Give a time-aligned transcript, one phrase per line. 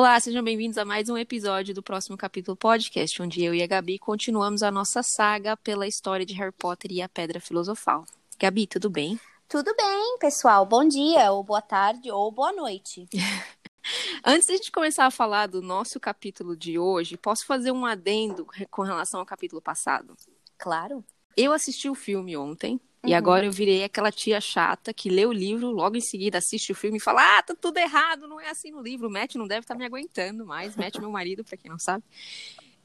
[0.00, 3.66] Olá, sejam bem-vindos a mais um episódio do próximo capítulo podcast, onde eu e a
[3.66, 8.06] Gabi continuamos a nossa saga pela história de Harry Potter e a Pedra Filosofal.
[8.38, 9.20] Gabi, tudo bem?
[9.46, 10.64] Tudo bem, pessoal.
[10.64, 13.06] Bom dia, ou boa tarde, ou boa noite.
[14.24, 17.84] Antes de a gente começar a falar do nosso capítulo de hoje, posso fazer um
[17.84, 20.16] adendo com relação ao capítulo passado?
[20.56, 21.04] Claro.
[21.36, 23.16] Eu assisti o filme ontem, e Uhum.
[23.16, 26.74] agora eu virei aquela tia chata que lê o livro, logo em seguida assiste o
[26.74, 29.08] filme e fala: Ah, tá tudo errado, não é assim no livro.
[29.08, 30.76] O Matt não deve estar me aguentando mais.
[30.76, 32.04] Matt, meu marido, pra quem não sabe.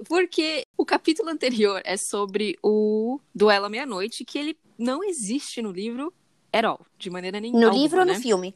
[0.08, 5.72] Porque o capítulo anterior é sobre o Duelo à Meia-Noite, que ele não existe no
[5.72, 6.14] livro
[6.52, 7.68] at all, de maneira nenhuma.
[7.68, 8.20] No livro ou no né?
[8.20, 8.54] filme?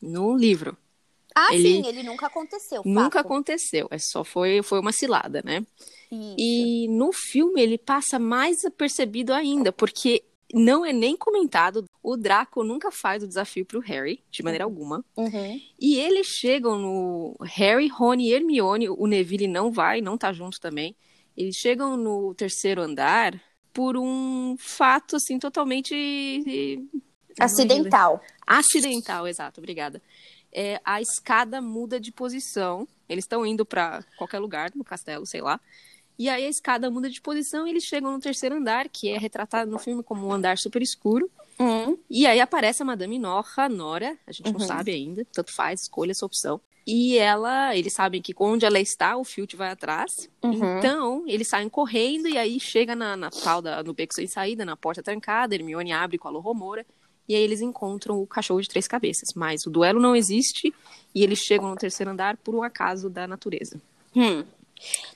[0.00, 0.76] No livro.
[1.34, 2.82] Ah, Ele- sim, ele nunca aconteceu.
[2.84, 3.26] Nunca fato.
[3.26, 3.88] aconteceu.
[3.90, 5.64] É só foi, foi uma cilada, né?
[6.10, 6.34] Isso.
[6.38, 10.22] E no filme ele passa mais apercebido ainda, porque
[10.52, 11.84] não é nem comentado.
[12.02, 15.04] O Draco nunca faz o desafio pro Harry, de maneira alguma.
[15.16, 15.60] Uhum.
[15.80, 18.88] E eles chegam no Harry, Rony e Hermione.
[18.88, 20.94] O Neville não vai, não tá junto também.
[21.36, 23.40] Eles chegam no terceiro andar
[23.72, 26.84] por um fato, assim, totalmente.
[27.38, 28.20] Acidental.
[28.46, 30.02] Acidental, exato, obrigada.
[30.52, 32.86] É, a escada muda de posição.
[33.08, 35.58] Eles estão indo para qualquer lugar no castelo, sei lá.
[36.18, 39.18] E aí a escada muda de posição e eles chegam no terceiro andar, que é
[39.18, 41.30] retratado no filme como um andar super escuro.
[41.58, 41.98] Uhum.
[42.08, 44.66] E aí aparece a Madame Norra, Nora, a gente não Uhum.
[44.66, 46.60] sabe ainda, tanto faz, escolha essa opção.
[46.86, 50.28] E ela, eles sabem que onde ela está, o Filch vai atrás.
[50.42, 50.78] Uhum.
[50.78, 54.64] Então, eles saem correndo e aí chega na, na tal da, no beco sem saída,
[54.64, 56.84] na porta trancada, Hermione abre com a Loromora.
[57.28, 59.32] E aí eles encontram o cachorro de três cabeças.
[59.32, 60.74] Mas o duelo não existe
[61.14, 63.80] e eles chegam no terceiro andar por um acaso da natureza.
[64.14, 64.42] Hum.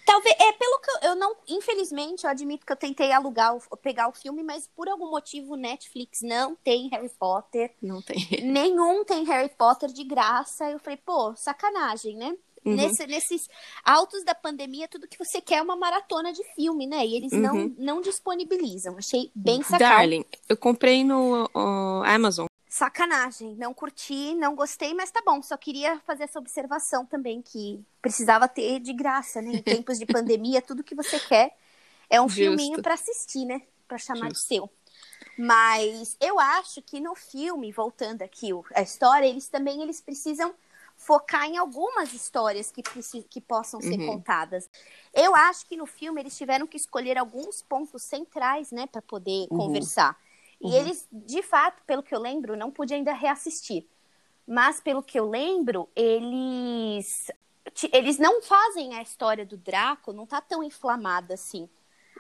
[0.05, 3.77] Talvez, é pelo que eu, eu não, infelizmente, eu admito que eu tentei alugar, o-
[3.77, 7.75] pegar o filme, mas por algum motivo o Netflix não tem Harry Potter.
[7.83, 8.17] Não tem.
[8.45, 10.71] Nenhum tem Harry Potter de graça.
[10.71, 12.37] Eu falei, pô, sacanagem, né?
[12.65, 12.75] Uhum.
[12.75, 13.49] Nesse- nesses
[13.85, 17.07] altos da pandemia, tudo que você quer é uma maratona de filme, né?
[17.07, 17.75] E eles não, Uhum.
[17.79, 18.97] não disponibilizam.
[18.99, 19.89] Achei bem sacanagem.
[20.21, 22.47] Darling, eu comprei no ó, Amazon.
[22.77, 23.57] Sacanagem.
[23.57, 25.41] Não curti, não gostei, mas tá bom.
[25.41, 29.51] Só queria fazer essa observação também, que precisava ter de graça, né?
[29.51, 31.57] Em tempos de pandemia, tudo que você quer
[32.11, 32.37] é um Justo.
[32.37, 33.63] filminho pra assistir, né?
[33.89, 34.47] Pra chamar de Justo.
[34.47, 34.71] seu.
[35.39, 40.55] Mas eu acho que no filme, voltando aqui a história, eles também eles precisam
[40.97, 42.83] focar em algumas histórias que,
[43.31, 44.07] que possam ser Uhum.
[44.07, 44.69] contadas.
[45.15, 49.49] Eu acho que no filme eles tiveram que escolher alguns pontos centrais, né, para poder
[49.51, 49.57] Uhum.
[49.57, 50.19] conversar.
[50.61, 50.77] E Uhum.
[50.77, 53.87] eles, de fato, pelo que eu lembro, não pude ainda reassistir.
[54.47, 57.31] Mas pelo que eu lembro, eles
[57.93, 61.69] eles não fazem a história do Draco, não tá tão inflamada assim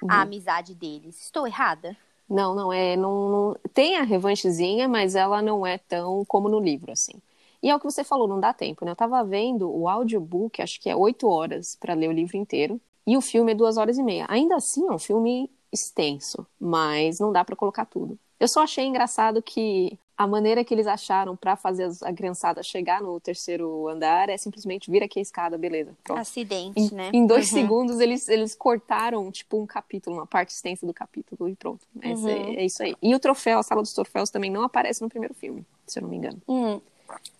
[0.00, 0.08] Uhum.
[0.08, 1.20] a amizade deles.
[1.22, 1.96] Estou errada?
[2.28, 2.96] Não, não é.
[2.96, 7.14] Não, não- tem a revanchezinha, mas ela não é tão como no livro, assim.
[7.62, 8.90] E é o que você falou, não dá tempo, né?
[8.92, 12.80] Eu tava vendo o audiobook, acho que é oito horas para ler o livro inteiro,
[13.06, 14.26] e o filme é duas horas e meia.
[14.28, 18.18] Ainda assim, é um filme extenso, mas não dá para colocar tudo.
[18.38, 23.02] Eu só achei engraçado que a maneira que eles acharam para fazer a criançada chegar
[23.02, 25.94] no terceiro andar é simplesmente vir aqui a escada, beleza.
[26.02, 26.18] Pronto.
[26.20, 27.10] Acidente, Em, né?
[27.12, 27.58] em dois Uhum.
[27.58, 31.86] segundos eles, eles cortaram, tipo, um capítulo, uma parte extensa do capítulo e pronto.
[31.94, 32.28] Mas Uhum.
[32.30, 32.94] é, é isso aí.
[33.02, 36.02] E o troféu, a sala dos troféus também não aparece no primeiro filme, se eu
[36.02, 36.40] não me engano.
[36.48, 36.80] Hum.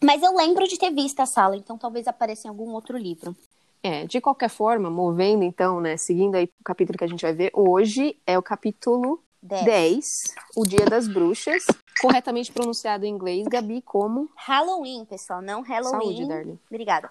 [0.03, 3.35] Mas eu lembro de ter visto a sala, então talvez apareça em algum outro livro.
[3.83, 7.33] É, de qualquer forma, movendo então, né, seguindo aí o capítulo que a gente vai
[7.33, 9.65] ver hoje, é o capítulo Dez.
[9.65, 11.65] 10, o Dia das Bruxas,
[12.01, 16.01] corretamente pronunciado em inglês, Gabi, como Halloween, pessoal, não Halloween.
[16.01, 16.59] Saúde, Darling.
[16.69, 17.11] Obrigada.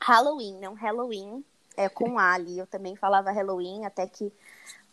[0.00, 1.44] Halloween, não Halloween.
[1.76, 2.58] É com A ali.
[2.58, 4.32] Eu também falava Halloween, até que o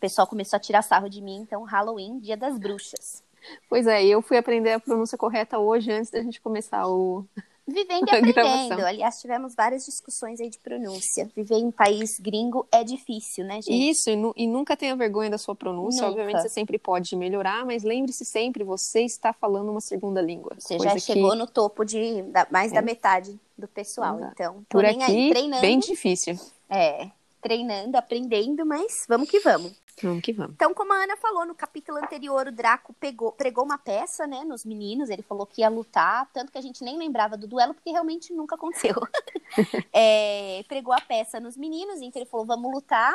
[0.00, 1.40] pessoal começou a tirar sarro de mim.
[1.40, 3.22] Então, Halloween, Dia das Bruxas.
[3.68, 7.24] Pois é, eu fui aprender a pronúncia correta hoje, antes da gente começar o...
[7.72, 8.84] Vivendo e aprendendo.
[8.86, 11.30] Aliás, tivemos várias discussões aí de pronúncia.
[11.36, 13.90] Viver em país gringo é difícil, né, gente?
[13.90, 16.02] Isso, e, nu- e nunca tenha vergonha da sua pronúncia.
[16.02, 16.10] Nunca.
[16.20, 20.52] Obviamente, você sempre pode melhorar, mas lembre-se sempre, você está falando uma segunda língua.
[20.58, 22.82] Você já chegou que, no topo de da- mais da É.
[22.82, 24.16] metade do pessoal.
[24.16, 24.32] Exato.
[24.34, 25.60] Então, por aqui, aí, treinando.
[25.62, 26.38] bem difícil.
[26.68, 27.08] É,
[27.42, 29.72] treinando, aprendendo, mas vamos que vamos.
[30.02, 30.52] Vamos que vamos.
[30.54, 34.44] Então, como a Ana falou, no capítulo anterior, o Draco pegou, pregou uma peça, né,
[34.44, 35.10] nos meninos.
[35.10, 38.32] Ele falou que ia lutar, tanto que a gente nem lembrava do duelo, porque realmente
[38.32, 38.94] nunca aconteceu.
[39.92, 43.12] É, pregou a peça nos meninos, então ele falou, vamos lutar.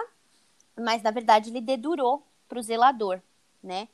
[0.78, 3.22] Mas, na verdade, ele dedurou pro zelador,
[3.64, 3.88] né?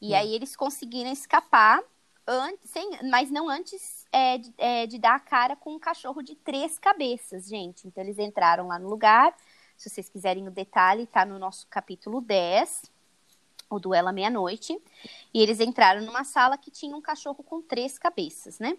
[0.00, 0.16] E Hum.
[0.16, 1.82] aí eles conseguiram escapar,
[2.26, 6.22] antes, sem, mas não antes é, de, é, de dar a cara com um cachorro
[6.22, 7.88] de três cabeças, gente.
[7.88, 9.34] Então, eles entraram lá no lugar.
[9.78, 12.90] Se vocês quiserem o detalhe, tá no nosso capítulo 10,
[13.70, 14.76] o duelo à meia-noite.
[15.32, 18.76] E eles entraram numa sala que tinha um cachorro com três cabeças, né?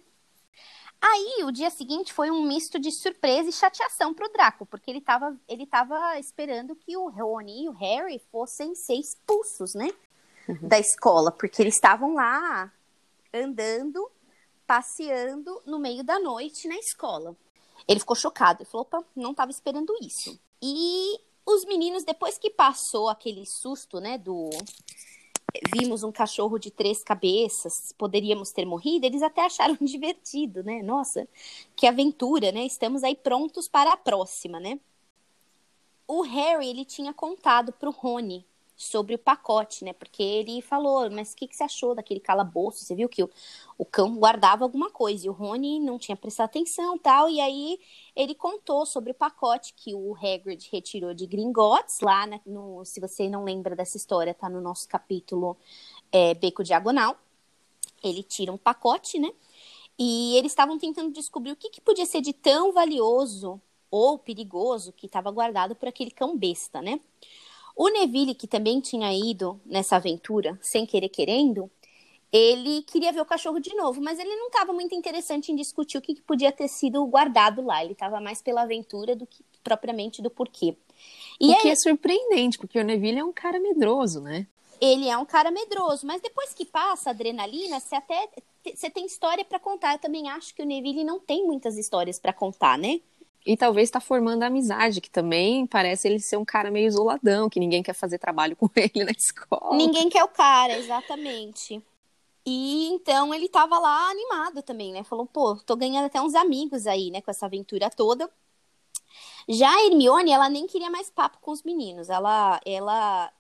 [1.02, 5.00] Aí, o dia seguinte foi um misto de surpresa e chateação pro Draco, porque ele
[5.00, 9.90] tava, ele tava esperando que o Rony e o Harry fossem ser expulsos, né?
[10.50, 10.68] Uhum.
[10.68, 12.70] Da escola, porque eles estavam lá
[13.34, 14.12] andando,
[14.68, 17.38] passeando no meio da noite na escola.
[17.88, 20.38] Ele ficou chocado, ele falou, opa, não tava esperando isso.
[20.62, 24.50] E os meninos, depois que passou aquele susto, né, do
[25.76, 30.82] vimos um cachorro de três cabeças, poderíamos ter morrido, eles até acharam divertido, né?
[30.84, 31.28] Nossa,
[31.76, 32.66] que aventura, né?
[32.66, 34.80] Estamos aí prontos para a próxima, né?
[36.08, 38.46] O Harry, ele tinha contado pro Rony
[38.80, 39.92] sobre o pacote, né?
[39.92, 42.86] Porque ele falou, mas o que, que você achou daquele calabouço?
[42.86, 43.30] Você viu que o,
[43.78, 47.30] o cão guardava alguma coisa e o Rony não tinha prestado atenção tal.
[47.30, 47.78] E aí
[48.16, 53.02] ele contou sobre o pacote que o Hagrid retirou de Gringotts, lá né, no, se
[53.02, 55.58] você não lembra dessa história, tá no nosso capítulo
[56.10, 57.18] é, Beco Diagonal.
[58.02, 59.30] Ele tira um pacote, né?
[59.98, 63.62] E eles estavam tentando descobrir o que, que podia ser de tão valioso
[63.92, 67.02] ou perigoso que estava guardado por aquele cão besta, né?
[67.80, 71.72] O Neville, que também tinha ido nessa aventura, sem querer querendo,
[72.30, 75.98] ele queria ver o cachorro de novo, mas ele não estava muito interessante em discutir
[75.98, 77.82] o que, que podia ter sido guardado lá.
[77.82, 80.76] Ele estava mais pela aventura do que propriamente do porquê.
[81.40, 84.46] E o que é surpreendente, porque o Neville é um cara medroso, né?
[84.82, 88.28] Ele é um cara medroso, mas depois que passa a adrenalina, você até
[88.76, 89.94] você tem história para contar.
[89.94, 93.00] Eu também acho que o Neville não tem muitas histórias para contar, né?
[93.50, 97.60] E talvez está formando amizade, que também parece ele ser um cara meio isoladão, que
[97.60, 99.76] ninguém quer fazer trabalho com ele na escola.
[99.76, 101.84] Ninguém quer o cara, exatamente.
[102.46, 105.04] E então ele tava lá animado também, né?
[105.04, 108.30] Falou, pô, tô ganhando até uns amigos aí, né, com essa aventura toda.
[109.48, 112.08] Já a Hermione, ela nem queria mais papo com os meninos.
[112.08, 113.34] Ela, ela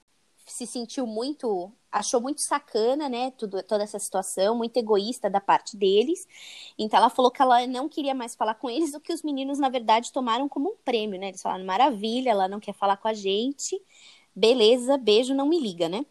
[0.51, 5.77] se sentiu muito, achou muito sacana, né, tudo, toda essa situação, muito egoísta da parte
[5.77, 6.27] deles.
[6.77, 9.59] Então ela falou que ela não queria mais falar com eles, o que os meninos
[9.59, 11.29] na verdade tomaram como um prêmio, né?
[11.29, 13.81] Eles falaram maravilha, ela não quer falar com a gente.
[14.35, 16.05] Beleza, beijo, não me liga, né?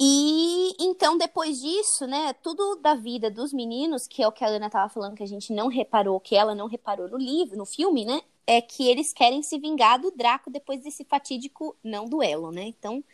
[0.00, 4.48] E então, depois disso, né, tudo da vida dos meninos, que é o que a
[4.48, 7.66] Ana tava falando, que a gente não reparou, que ela não reparou no livro, no
[7.66, 12.52] filme, né, é que eles querem se vingar do Draco depois desse fatídico não duelo,
[12.52, 12.62] né?
[12.62, 13.04] Então,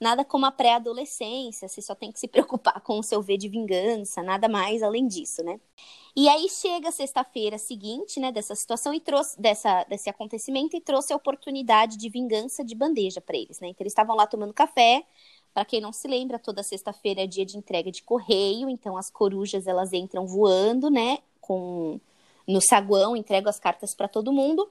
[0.00, 3.48] nada como a pré-adolescência, você só tem que se preocupar com o seu V de
[3.48, 5.60] vingança, nada mais além disso, né?
[6.16, 11.12] E aí chega sexta-feira seguinte, né, dessa situação e trouxe dessa desse acontecimento e trouxe
[11.12, 13.68] a oportunidade de vingança de bandeja para eles, né?
[13.68, 15.04] Então eles estavam lá tomando café.
[15.52, 19.08] Para quem não se lembra, toda sexta-feira é dia de entrega de correio, então as
[19.08, 22.00] corujas elas entram voando, né, com
[22.46, 24.70] no saguão, entregam as cartas para todo mundo.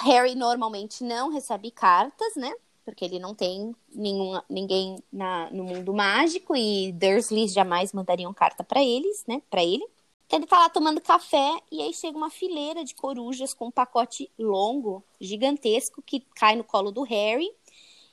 [0.00, 2.52] Harry normalmente não recebe cartas, né?
[2.88, 8.64] Porque ele não tem nenhum, ninguém na, no mundo mágico e Dursleys jamais mandariam carta
[8.64, 9.42] para eles, né?
[9.50, 9.86] Para ele.
[10.26, 13.70] Então ele tá lá tomando café e aí chega uma fileira de corujas com um
[13.70, 17.50] pacote longo, gigantesco, que cai no colo do Harry.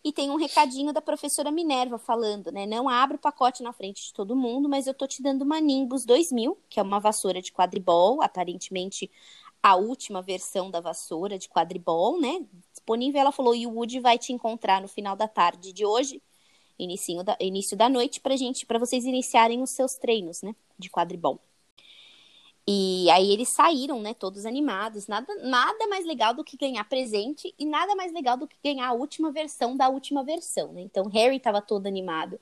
[0.03, 2.65] E tem um recadinho da professora Minerva falando, né?
[2.65, 5.59] Não abre o pacote na frente de todo mundo, mas eu tô te dando uma
[5.61, 9.09] Nimbus 2000, que é uma vassoura de quadribol, aparentemente
[9.65, 12.45] a última versão da vassoura de quadribol, né?
[12.71, 13.19] Disponível.
[13.19, 16.21] Ela falou: e o Woody vai te encontrar no final da tarde de hoje,
[16.77, 20.55] início da, início da noite, pra gente, para vocês iniciarem os seus treinos, né?
[20.77, 21.39] De quadribol.
[22.67, 25.07] E aí eles saíram, né, todos animados.
[25.07, 28.87] Nada, nada mais legal do que ganhar presente e nada mais legal do que ganhar
[28.87, 30.81] a última versão da última versão, né?
[30.81, 32.39] Então Harry estava todo animado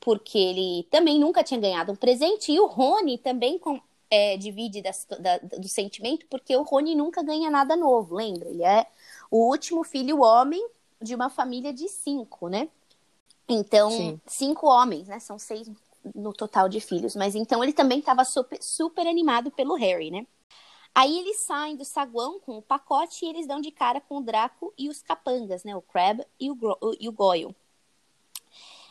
[0.00, 3.80] porque ele também nunca tinha ganhado um presente e o Rony também com,
[4.14, 8.48] é, divide da, da, do sentimento, porque o Rony nunca ganha nada novo, lembra?
[8.48, 8.86] Ele é
[9.28, 10.64] o último filho homem
[11.02, 12.68] de uma família de cinco, né?
[13.48, 14.20] Então, Sim.
[14.24, 15.18] cinco homens, né?
[15.18, 15.68] São seis
[16.14, 17.16] no total de filhos.
[17.16, 20.24] Mas então ele também estava super, super animado pelo Harry, né?
[20.94, 24.22] Aí eles saem do saguão com o pacote e eles dão de cara com o
[24.22, 25.74] Draco e os capangas, né?
[25.74, 26.56] O Crab e o,
[27.00, 27.54] e o Goyle.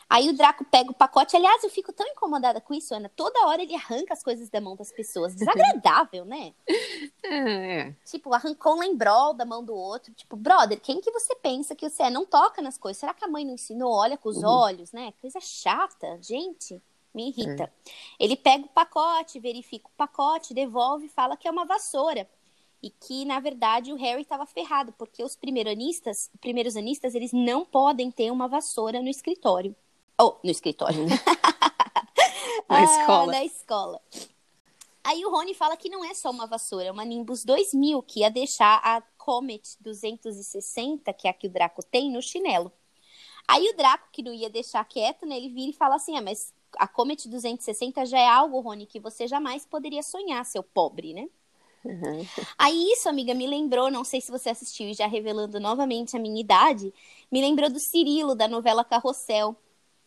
[0.08, 1.36] Aí o Draco pega o pacote.
[1.36, 3.10] Aliás, eu fico tão incomodada com isso, Ana.
[3.14, 5.34] Toda hora ele arranca as coisas da mão das pessoas.
[5.34, 6.54] Desagradável, né?
[7.26, 7.96] É, é.
[8.04, 10.12] Tipo, arrancou um lembrol da mão do outro.
[10.12, 12.10] Tipo, brother, quem que você pensa que você é?
[12.10, 13.00] Não toca nas coisas.
[13.00, 13.90] Será que a mãe não ensinou?
[13.90, 14.48] Olha com os uhum.
[14.48, 15.14] olhos, né?
[15.22, 16.18] Coisa chata.
[16.20, 16.82] Gente,
[17.14, 17.64] me irrita.
[17.64, 17.70] É.
[18.18, 22.28] Ele pega o pacote, verifica o pacote, devolve e fala que é uma vassoura.
[22.82, 27.64] E que, na verdade, o Harry estava ferrado, porque os primeiranistas, primeiros anistas, eles não
[27.64, 29.74] podem ter uma vassoura no escritório.
[30.20, 31.16] Oh, no escritório, né?
[32.68, 33.32] na ah, escola.
[33.32, 34.00] Na escola.
[35.02, 38.20] Aí o Rony fala que não é só uma vassoura, é uma Nimbus 2000, que
[38.20, 42.72] ia deixar a Comet 260, que é a que o Draco tem, no chinelo.
[43.46, 46.22] Aí o Draco, que não ia deixar quieto, né, ele vira e fala assim, ah,
[46.22, 51.12] mas a Comet 260 já é algo, Rony, que você jamais poderia sonhar, seu pobre,
[51.12, 51.28] né?
[51.84, 52.26] Uhum.
[52.56, 56.18] Aí isso, amiga, me lembrou, não sei se você assistiu e já revelando novamente a
[56.18, 56.92] minha idade,
[57.30, 59.54] me lembrou do Cirilo, da novela Carrossel.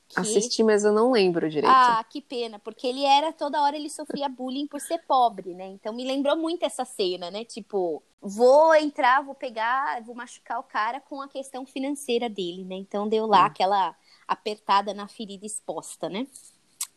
[0.09, 0.19] Que...
[0.19, 1.73] Assisti, mas eu não lembro direito.
[1.73, 5.67] Ah, que pena, porque ele era, toda hora ele sofria bullying por ser pobre, né?
[5.67, 7.43] Então me lembrou muito essa cena, né?
[7.43, 12.75] Tipo, vou entrar, vou pegar, vou machucar o cara com a questão financeira dele, né?
[12.75, 13.47] Então deu lá hum.
[13.47, 13.95] aquela
[14.25, 16.25] apertada na ferida exposta, né?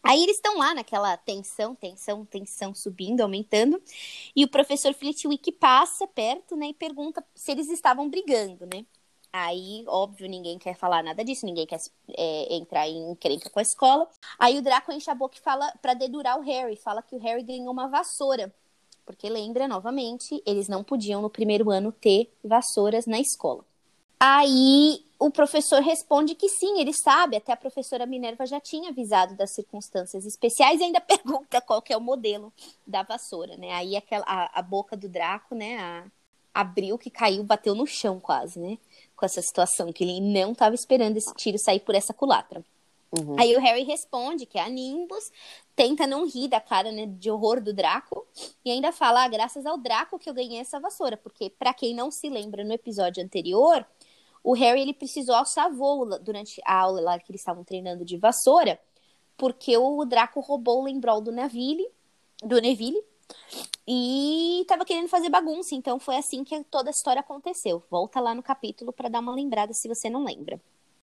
[0.02, 3.82] Aí eles estão lá naquela tensão, tensão, tensão subindo, aumentando,
[4.34, 8.86] e o professor Flitwick passa perto, né, e pergunta se eles estavam brigando, né?
[9.32, 11.78] Aí, óbvio, ninguém quer falar nada disso, ninguém quer
[12.16, 14.08] é, entrar em encrenca com a escola.
[14.38, 17.18] Aí o Draco enche a boca e fala para dedurar o Harry, fala que o
[17.18, 18.52] Harry ganhou uma vassoura.
[19.06, 23.64] Porque lembra, novamente, eles não podiam no primeiro ano ter vassouras na escola.
[24.18, 29.34] Aí o professor responde que sim, ele sabe, até a professora Minerva já tinha avisado
[29.34, 32.52] das circunstâncias especiais e ainda pergunta qual que é o modelo
[32.86, 33.72] da vassoura, né?
[33.72, 36.04] Aí aquela, a, a boca do Draco, né, a,
[36.54, 38.78] abriu que caiu, bateu no chão quase, né?
[39.20, 42.64] Com essa situação, que ele não estava esperando esse tiro sair por essa culatra.
[43.12, 43.36] Uhum.
[43.38, 45.30] Aí o Harry responde que é a Nimbus,
[45.76, 48.26] tenta não rir da cara né, de horror do Draco
[48.64, 51.94] e ainda fala, ah, graças ao Draco que eu ganhei essa vassoura, porque para quem
[51.94, 53.84] não se lembra no episódio anterior,
[54.42, 58.16] o Harry ele precisou alçar voo durante a aula lá que eles estavam treinando de
[58.16, 58.80] vassoura,
[59.36, 61.86] porque o Draco roubou o lembrol do Neville,
[62.42, 63.02] do Neville,
[63.86, 67.82] e tava querendo fazer bagunça, então foi assim que toda a história aconteceu.
[67.90, 70.60] Volta lá no capítulo para dar uma lembrada se você não lembra.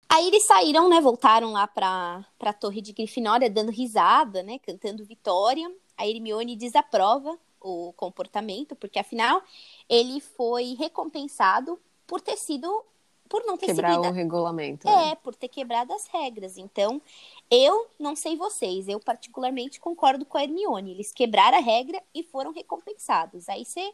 [0.09, 5.05] Aí eles saíram, né, voltaram lá pra, pra torre de Grifinória dando risada, né, cantando
[5.05, 5.71] vitória.
[5.97, 9.43] A Hermione desaprova o comportamento, porque afinal
[9.89, 12.85] ele foi recompensado por ter sido
[13.29, 14.09] por não ter Quebrar seguido.
[14.09, 14.89] o regulamento.
[14.89, 15.15] É, né?
[15.17, 16.57] por ter quebrado as regras.
[16.57, 17.03] Então,
[17.51, 20.93] eu não sei vocês, eu particularmente concordo com a Hermione.
[20.93, 23.49] Eles quebraram a regra e foram recompensados.
[23.49, 23.93] Aí você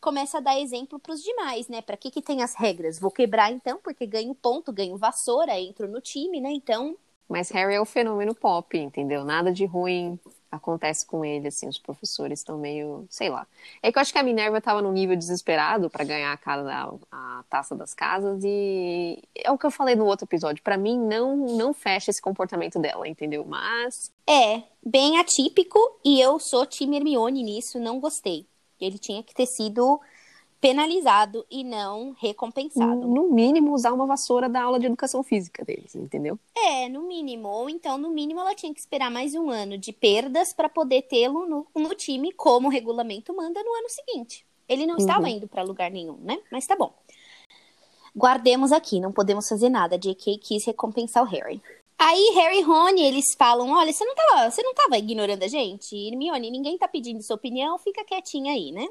[0.00, 1.82] começa a dar exemplo para os demais, né?
[1.82, 2.98] Para que que tem as regras?
[2.98, 6.50] Vou quebrar então, porque ganho ponto, ganho vassoura, entro no time, né?
[6.50, 6.96] Então.
[7.28, 9.24] Mas Harry é o fenômeno pop, entendeu?
[9.24, 10.18] Nada de ruim
[10.50, 13.46] acontece com ele, assim, os professores estão meio, sei lá.
[13.82, 16.98] É que eu acho que a Minerva estava num nível desesperado para ganhar a, casa,
[17.12, 20.62] a, taça das casas e é o que eu falei no outro episódio.
[20.62, 23.44] Para mim não não fecha esse comportamento dela, entendeu?
[23.44, 28.46] Mas é bem atípico e eu sou time Hermione nisso, não gostei.
[28.80, 30.00] Ele tinha que ter sido
[30.60, 33.06] penalizado e não recompensado.
[33.06, 36.38] No mínimo, usar uma vassoura da aula de educação física deles, entendeu?
[36.56, 37.48] É, no mínimo.
[37.48, 41.02] Ou então, no mínimo, ela tinha que esperar mais um ano de perdas para poder
[41.02, 44.44] tê-lo no, no, time, como o regulamento manda, no ano seguinte.
[44.68, 45.00] Ele não uhum.
[45.00, 46.38] estava indo para lugar nenhum, né?
[46.50, 46.92] Mas tá bom.
[48.14, 49.96] Guardemos aqui, não podemos fazer nada.
[49.96, 50.38] J.K.
[50.38, 51.62] quis recompensar o Harry.
[51.96, 55.48] Aí, Harry e Rony, eles falam: olha, você não tava, você não tava ignorando a
[55.48, 55.96] gente?
[55.96, 58.88] Hermione, ninguém tá pedindo sua opinião, fica quietinha aí, né?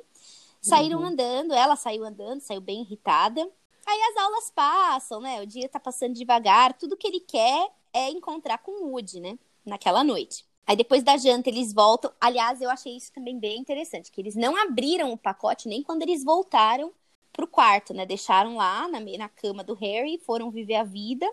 [0.61, 1.05] Saíram uhum.
[1.05, 3.41] andando, ela saiu andando, saiu bem irritada.
[3.85, 5.41] Aí as aulas passam, né?
[5.41, 6.73] O dia tá passando devagar.
[6.73, 9.39] Tudo que ele quer é encontrar com o Woody, né?
[9.65, 10.45] Naquela noite.
[10.65, 12.11] Aí depois da janta eles voltam.
[12.19, 16.01] Aliás, eu achei isso também bem interessante, que eles não abriram o pacote nem quando
[16.01, 16.91] eles voltaram
[17.31, 18.05] pro quarto, né?
[18.05, 21.25] Deixaram lá na, na cama do Harry, foram viver a vida.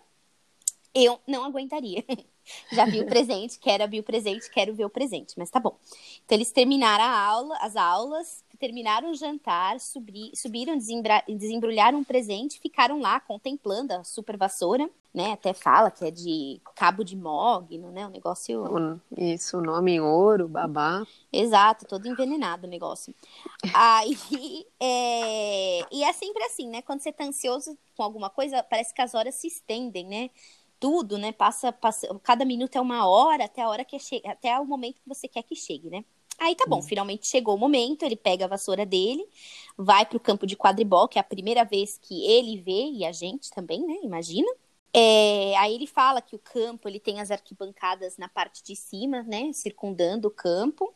[0.95, 2.05] Eu não aguentaria.
[2.71, 5.77] Já vi o presente, quero abrir o presente, quero ver o presente, mas tá bom.
[6.25, 10.79] Então eles terminaram a aula, as aulas, terminaram o jantar, subi, subiram,
[11.29, 15.33] desembrulharam um presente, ficaram lá contemplando a super vassoura, né?
[15.33, 18.07] Até fala que é de cabo de mogno, né?
[18.07, 18.65] O negócio.
[19.15, 21.07] Isso, o nome em ouro, babá.
[21.31, 23.15] Exato, todo envenenado o negócio.
[23.75, 24.17] Aí,
[24.81, 25.81] é...
[25.95, 26.81] e é sempre assim, né?
[26.81, 30.31] Quando você tá ansioso com alguma coisa, parece que as horas se estendem, né?
[30.81, 31.33] Tudo, né?
[31.33, 35.03] Passa, passa, cada minuto é uma hora, até a hora que chega, até o momento
[35.03, 36.03] que você quer que chegue, né?
[36.39, 36.83] Aí tá bom, hum.
[36.83, 39.27] finalmente chegou o momento, ele pega a vassoura dele,
[39.77, 43.13] vai pro campo de quadribol, que é a primeira vez que ele vê, e a
[43.13, 43.99] gente também, né?
[44.03, 44.51] Imagina.
[44.97, 49.25] É, aí ele fala que o campo ele tem as arquibancadas na parte de cima,
[49.25, 49.53] né?
[49.53, 50.95] Circundando o campo.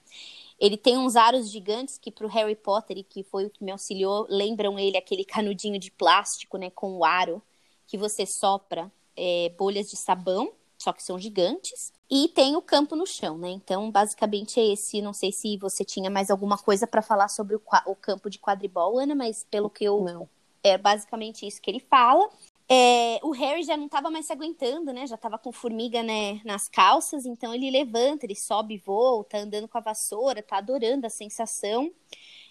[0.59, 3.73] Ele tem uns aros gigantes que pro Harry Potter, e que foi o que me
[3.73, 6.71] auxiliou, lembram ele aquele canudinho de plástico, né?
[6.71, 7.43] Com o aro
[7.89, 11.93] que você sopra é, bolhas de sabão, só que são gigantes.
[12.09, 13.51] E tem o campo no chão, né?
[13.51, 15.03] Então, basicamente é esse.
[15.03, 18.39] Não sei se você tinha mais alguma coisa para falar sobre o, o, campo de
[18.39, 20.03] quadribol, Ana, mas pelo que eu.
[20.03, 20.29] Não.
[20.63, 22.29] É basicamente isso que ele fala.
[22.71, 25.07] É, o Harry já não estava mais se aguentando, né?
[25.07, 29.67] Já estava com formiga né, nas calças, então ele levanta, ele sobe e volta, andando
[29.67, 31.91] com a vassoura, tá adorando a sensação.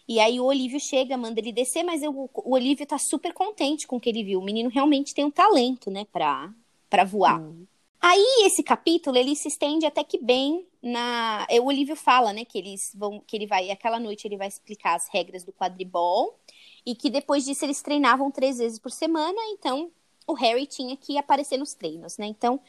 [0.07, 3.85] E aí o Olívio chega, manda ele descer, mas eu, o Olívio tá super contente
[3.85, 4.39] com o que ele viu.
[4.39, 6.51] O menino realmente tem um talento, né, pra,
[6.89, 7.39] pra voar.
[7.39, 7.65] Hum.
[7.99, 12.57] Aí esse capítulo ele se estende até que bem na, o Olívio fala, né, que
[12.57, 16.37] eles vão, que ele vai aquela noite ele vai explicar as regras do quadribol
[16.85, 19.91] e que depois disso eles treinavam três vezes por semana, então
[20.27, 22.25] o Harry tinha que aparecer nos treinos, né?
[22.25, 22.59] Então,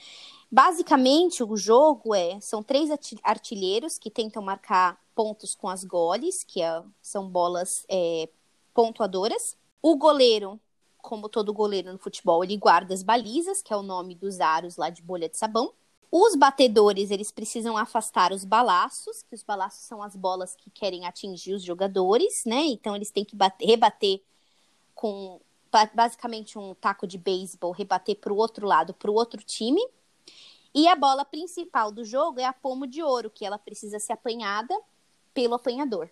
[0.50, 2.88] basicamente o jogo é são três
[3.22, 8.28] artilheiros que tentam marcar pontos com as goles, que é, são bolas é,
[8.72, 9.56] pontuadoras.
[9.82, 10.60] O goleiro
[10.98, 14.76] como todo goleiro no futebol, ele guarda as balizas, que é o nome dos aros
[14.76, 15.72] lá de bolha de sabão.
[16.10, 21.06] Os batedores, eles precisam afastar os balaços, que os balaços são as bolas que querem
[21.06, 22.64] atingir os jogadores, né?
[22.66, 24.22] Então eles têm que bater, rebater
[24.94, 25.40] com
[25.94, 29.80] basicamente um taco de beisebol, rebater para o outro lado, para o outro time.
[30.74, 34.14] E a bola principal do jogo é a pomo de ouro, que ela precisa ser
[34.14, 34.74] apanhada
[35.34, 36.08] pelo apanhador.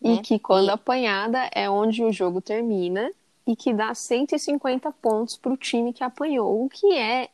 [0.00, 0.22] E né?
[0.22, 0.70] que quando e...
[0.70, 3.10] apanhada é onde o jogo termina
[3.46, 7.28] e que dá 150 pontos para o time que apanhou, o que é,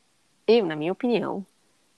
[0.47, 1.45] eu, na minha opinião,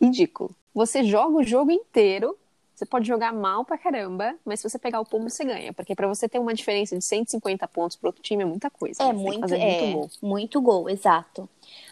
[0.01, 0.55] ridículo.
[0.75, 2.37] Você joga o jogo inteiro,
[2.75, 5.71] você pode jogar mal pra caramba, mas se você pegar o pombo, você ganha.
[5.71, 9.03] Porque para você ter uma diferença de 150 pontos pro outro time é muita coisa.
[9.03, 10.11] É muito, é, muito gol.
[10.23, 11.47] Muito gol, exato.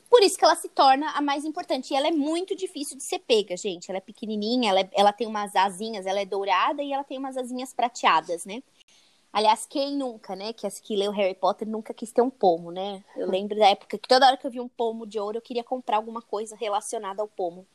[0.09, 1.93] Por isso que ela se torna a mais importante.
[1.93, 3.91] E ela é muito difícil de ser pega, gente.
[3.91, 7.19] Ela é pequenininha, ela, é, ela tem umas asinhas, ela é dourada e ela tem
[7.19, 8.63] umas asinhas prateadas, né?
[9.33, 10.53] Aliás, quem nunca, né?
[10.53, 13.05] Que, que leu Harry Potter nunca quis ter um pomo, né?
[13.17, 15.43] Eu lembro da época que toda hora que eu vi um pomo de ouro, eu
[15.43, 17.67] queria comprar alguma coisa relacionada ao pomo.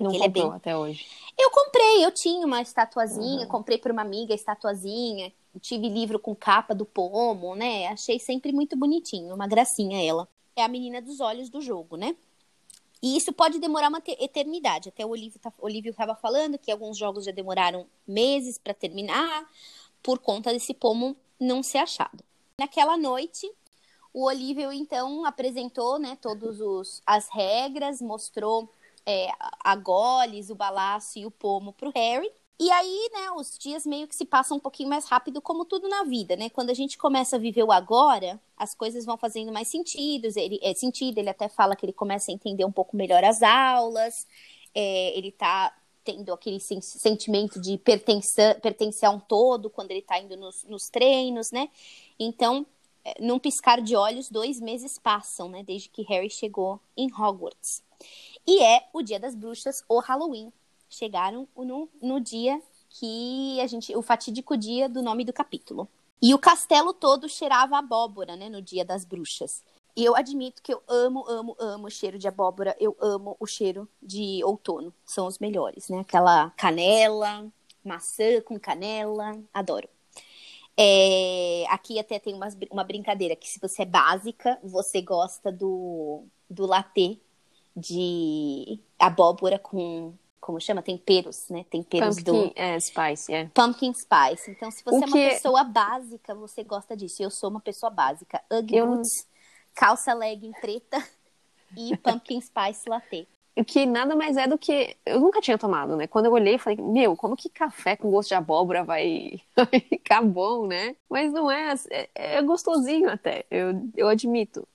[0.00, 0.56] Não ele comprou é bem...
[0.56, 1.06] até hoje.
[1.38, 3.48] Eu comprei, eu tinha uma estatuazinha, uhum.
[3.48, 7.88] comprei para uma amiga a estatuazinha, tive livro com capa do pomo, né?
[7.88, 10.28] Achei sempre muito bonitinho, uma gracinha ela.
[10.54, 12.14] É a menina dos olhos do jogo, né?
[13.02, 14.90] E isso pode demorar uma eternidade.
[14.90, 15.52] Até o Olívio tá,
[15.90, 19.44] estava falando que alguns jogos já demoraram meses para terminar
[20.02, 22.22] por conta desse pomo não ser achado.
[22.58, 23.50] Naquela noite,
[24.12, 28.68] o Olívio então apresentou, né, todos os as regras, mostrou
[29.06, 29.28] é,
[29.64, 32.30] a goles, o balaço e o pomo para o Harry.
[32.60, 35.88] E aí, né, os dias meio que se passam um pouquinho mais rápido, como tudo
[35.88, 36.48] na vida, né?
[36.48, 40.28] Quando a gente começa a viver o agora, as coisas vão fazendo mais sentido.
[40.36, 43.42] Ele, é, sentido, ele até fala que ele começa a entender um pouco melhor as
[43.42, 44.28] aulas,
[44.74, 48.60] é, ele tá tendo aquele sentimento de pertencer,
[49.02, 51.68] a um todo quando ele está indo nos, nos, treinos, né?
[52.18, 52.66] Então,
[53.04, 55.62] é, num piscar de olhos, dois meses passam, né?
[55.62, 57.82] Desde que Harry chegou em Hogwarts.
[58.46, 60.52] E é o Dia das Bruxas, o Halloween.
[60.90, 62.60] Chegaram no, no dia
[62.90, 63.96] que a gente.
[63.96, 65.88] O fatídico dia do nome do capítulo.
[66.20, 68.48] E o castelo todo cheirava abóbora, né?
[68.48, 69.62] No Dia das Bruxas.
[69.94, 72.74] E eu admito que eu amo, amo, amo o cheiro de abóbora.
[72.80, 74.92] Eu amo o cheiro de outono.
[75.04, 76.00] São os melhores, né?
[76.00, 77.46] Aquela canela,
[77.84, 79.38] maçã com canela.
[79.52, 79.88] Adoro.
[80.76, 86.24] É, aqui até tem uma, uma brincadeira que se você é básica, você gosta do,
[86.48, 87.20] do latte
[87.76, 90.82] de abóbora com como chama?
[90.82, 91.64] Temperos, né?
[91.70, 92.52] Temperos Pumpkin, do.
[92.56, 93.48] É, spice, é.
[93.54, 94.50] Pumpkin spice.
[94.50, 95.28] Então, se você o é uma que...
[95.30, 97.22] pessoa básica, você gosta disso.
[97.22, 98.42] Eu sou uma pessoa básica.
[98.50, 98.88] Ugg eu...
[98.88, 99.24] boots,
[99.74, 101.02] calça legging preta
[101.76, 103.28] e pumpkin spice latte.
[103.54, 104.96] O que nada mais é do que.
[105.04, 106.06] Eu nunca tinha tomado, né?
[106.06, 109.42] Quando eu olhei, falei, meu, como que café com gosto de abóbora vai,
[109.88, 110.96] ficar bom, né?
[111.08, 114.66] Mas não é, é, é gostosinho até, eu, eu admito.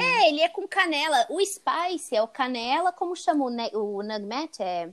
[0.00, 1.26] É, ele é com canela.
[1.30, 4.60] O spice é o canela, como chama o, o nugget?
[4.60, 4.90] É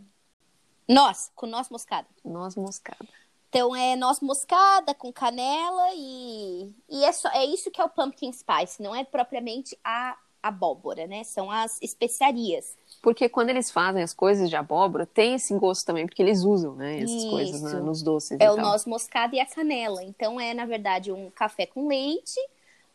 [0.87, 2.07] noz, com noz moscada.
[2.23, 3.07] Noz moscada.
[3.53, 7.89] Então é noz moscada com canela e, e é, só, é isso que é o
[7.89, 11.23] pumpkin spice, não é propriamente a abóbora, né?
[11.23, 12.75] São as especiarias.
[12.99, 16.73] Porque quando eles fazem as coisas de abóbora, tem esse gosto também, porque eles usam,
[16.73, 16.97] né?
[16.97, 17.29] Essas isso.
[17.29, 18.39] coisas né, nos doces.
[18.41, 20.03] É o noz moscada e a canela.
[20.03, 22.39] Então é, na verdade, um café com leite,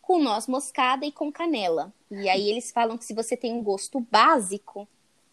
[0.02, 1.92] com noz moscada e com canela.
[2.10, 4.88] E aí eles falam que se você tem um gosto básico,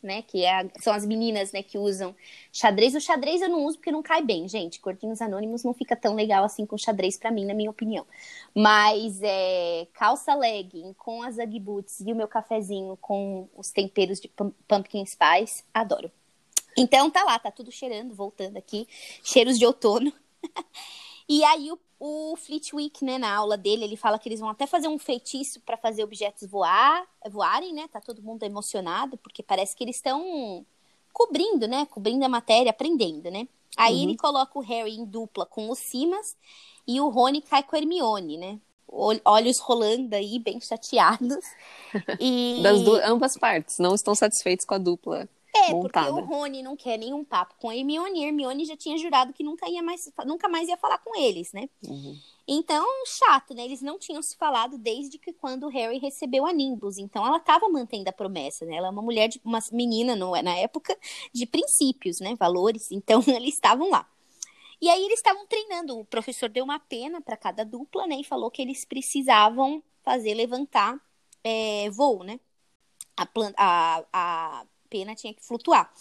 [0.06, 0.22] né?
[0.22, 2.15] Que é a, são as meninas, né, que usam
[2.52, 2.96] xadrez.
[2.96, 4.80] O xadrez eu não uso porque não cai bem, gente.
[4.80, 8.06] Gordinhos Anônimos não fica tão legal assim com xadrez para mim, na minha opinião.
[8.54, 14.22] Mas é, calça legging com as Ugg boots e o meu cafezinho com os temperos
[14.22, 14.32] de
[14.68, 16.12] pumpkin spice, adoro.
[16.78, 18.88] Então tá lá, tá tudo cheirando, voltando aqui,
[19.24, 20.13] cheiros de outono.
[21.28, 24.67] e aí o o Fleetwick, né, na aula dele, ele fala que eles vão até
[24.67, 27.88] fazer um feitiço para fazer objetos voar, voarem, né?
[27.88, 30.65] Tá todo mundo emocionado, porque parece que eles estão
[31.13, 31.86] cobrindo, né?
[31.86, 33.47] Cobrindo a matéria, aprendendo, né?
[33.77, 34.03] Aí uhum.
[34.03, 36.36] ele coloca o Harry em dupla com o Simas
[36.88, 38.60] e o Rony cai com a Hermione, né?
[38.88, 41.43] Olhos rolando aí, bem chateados.
[42.19, 42.60] E...
[42.62, 45.29] Das duas, ambas partes, não estão satisfeitos com a dupla.
[45.56, 46.08] É, montada.
[46.08, 48.98] porque o Rony não quer nenhum papo com a Hermione, e a Hermione já tinha
[48.98, 51.70] jurado que nunca, ia mais, nunca mais ia falar com eles, né?
[51.88, 52.20] Uhum.
[52.48, 53.63] Então, chato, né?
[53.63, 56.98] Eles não tinham se falado desde que quando o Harry recebeu a Nimbus.
[56.98, 58.76] Então, ela estava mantendo a promessa, né?
[58.76, 60.96] Ela é uma mulher, de, uma menina, não é na época,
[61.34, 62.36] de princípios, né?
[62.36, 62.91] Valores.
[62.91, 64.08] Então, eles estavam lá.
[64.82, 65.98] E aí, eles estavam treinando.
[65.98, 68.18] O professor deu uma pena para cada dupla, né?
[68.20, 71.00] E falou que eles precisavam fazer levantar
[71.44, 72.39] é, voo, né?
[73.18, 75.91] A, a, a pena tinha que flutuar.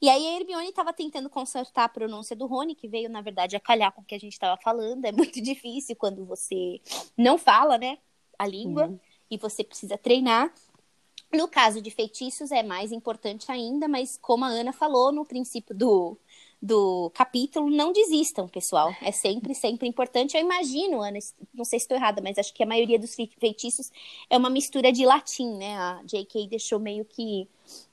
[0.00, 3.56] E aí a Hermione estava tentando consertar a pronúncia do Rony, que veio, na verdade,
[3.56, 5.04] a calhar com o que a gente estava falando.
[5.04, 6.80] É muito difícil quando você
[7.16, 7.98] não fala, né,
[8.38, 8.98] a língua, uhum.
[9.30, 10.52] e você precisa treinar.
[11.32, 15.76] No caso de feitiços é mais importante ainda, mas como a Ana falou no princípio
[15.76, 16.18] do,
[16.60, 18.92] do capítulo, não desistam, pessoal.
[19.00, 20.36] É sempre, sempre importante.
[20.36, 21.18] Eu imagino, Ana,
[21.54, 23.92] não sei se estou errada, mas acho que a maioria dos feitiços
[24.28, 25.76] é uma mistura de latim, né?
[25.76, 26.48] A J.K.
[26.48, 27.48] deixou meio que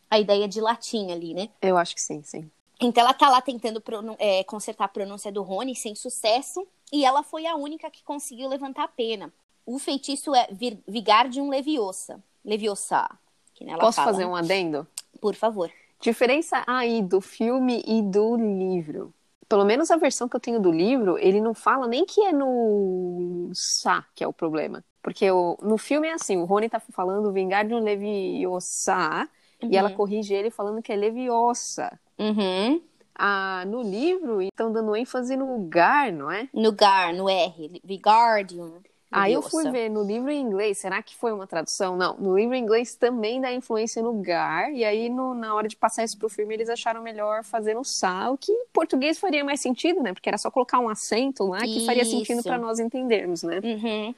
[0.10, 1.50] a ideia de latim ali, né?
[1.62, 2.50] Eu acho que sim, sim.
[2.80, 3.82] Então ela tá lá tentando
[4.20, 8.48] é, consertar a pronúncia do Rony sem sucesso, e ela foi a única que conseguiu
[8.48, 9.34] levantar a pena.
[9.65, 10.48] O feitiço é
[10.88, 12.24] Vigardium Leviosa.
[12.46, 13.10] Leviosa.
[13.54, 14.88] Que Posso fala, fazer um adendo?
[15.20, 15.70] Por favor.
[16.00, 19.13] Diferença aí do filme e do livro.
[19.50, 22.32] Pelo menos a versão que eu tenho do livro, ele não fala nem que é
[22.32, 24.84] no Sá que é o problema.
[25.02, 29.28] Porque o, no filme é assim, o Rony tá falando Vingardium Leviosa,
[29.62, 29.70] Uhum.
[29.72, 29.96] E ela uhum.
[29.96, 32.00] corrige ele falando que é leviosa.
[32.17, 32.82] Uhum.
[33.15, 36.48] Ah, no livro, estão dando ênfase no gar, não é?
[36.54, 38.74] No gar, no R, Vigardium.
[39.10, 41.96] Aí eu fui ver no livro em inglês, será que foi uma tradução?
[41.96, 45.67] Não, no livro em inglês também dá influência no gar, e aí no, na hora
[45.67, 49.46] de passar isso pro filme eles acharam melhor fazer no sal, que em português faria
[49.46, 50.13] mais sentido, né?
[50.13, 51.86] Porque era só colocar um acento lá que isso.
[51.86, 53.62] faria sentido para nós entendermos, né?
[53.63, 54.15] Uhum.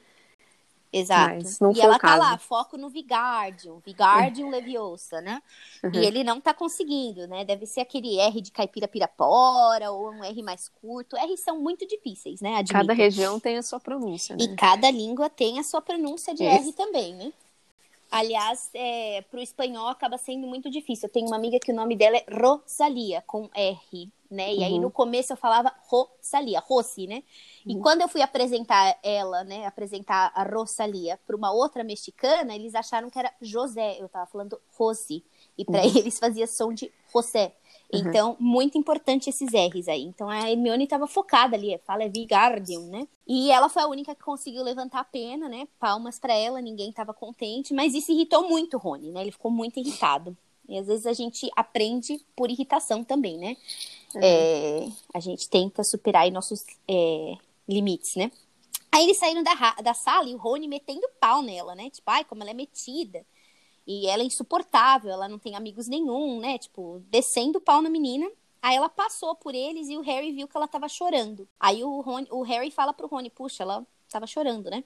[0.92, 1.44] Exato.
[1.76, 4.50] e ela tá lá, foco no Vigardium, Vigardium é.
[4.56, 5.40] Leviosa, né?
[5.84, 5.92] Uhum.
[5.94, 7.44] E ele não tá conseguindo, né?
[7.44, 11.16] Deve ser aquele R de caipira pirapora ou um R mais curto.
[11.16, 12.56] R são muito difíceis, né?
[12.56, 12.72] Admito.
[12.72, 14.42] Cada região tem a sua pronúncia, né?
[14.44, 17.32] E cada língua tem a sua pronúncia de R também, né?
[18.10, 21.06] Aliás, é, para o espanhol acaba sendo muito difícil.
[21.06, 24.52] Eu tenho uma amiga que o nome dela é Rosalia, com R, né?
[24.54, 24.64] E uhum.
[24.64, 27.22] aí no começo eu falava Rosalia, Rossi, né?
[27.66, 27.82] E uhum.
[27.82, 33.10] quando eu fui apresentar ela, né, apresentar a Rosalia para uma outra mexicana, eles acharam
[33.10, 33.96] que era José.
[33.98, 35.24] Eu tava falando Rossi.
[35.58, 35.96] E para uhum.
[35.96, 37.54] eles fazia som de José.
[37.92, 38.00] Uhum.
[38.00, 40.02] Então, muito importante esses R's aí.
[40.02, 43.08] Então, a Hermione estava focada ali, fala é Vigardium, né?
[43.26, 45.66] E ela foi a única que conseguiu levantar a pena, né?
[45.78, 47.74] Palmas para ela, ninguém estava contente.
[47.74, 49.22] Mas isso irritou muito o Rony, né?
[49.22, 50.36] Ele ficou muito irritado.
[50.70, 53.56] E às vezes a gente aprende por irritação também, né?
[54.14, 54.20] Uhum.
[54.22, 57.34] É, a gente tenta superar aí nossos é,
[57.68, 58.30] limites, né?
[58.92, 59.52] Aí eles saíram da,
[59.82, 61.90] da sala e o Rony metendo pau nela, né?
[61.90, 63.26] Tipo, ai, como ela é metida.
[63.84, 66.56] E ela é insuportável, ela não tem amigos nenhum, né?
[66.56, 68.30] Tipo, descendo o pau na menina.
[68.62, 71.48] Aí ela passou por eles e o Harry viu que ela tava chorando.
[71.58, 74.84] Aí o, Rony, o Harry fala pro Rony, puxa, ela tava chorando, né?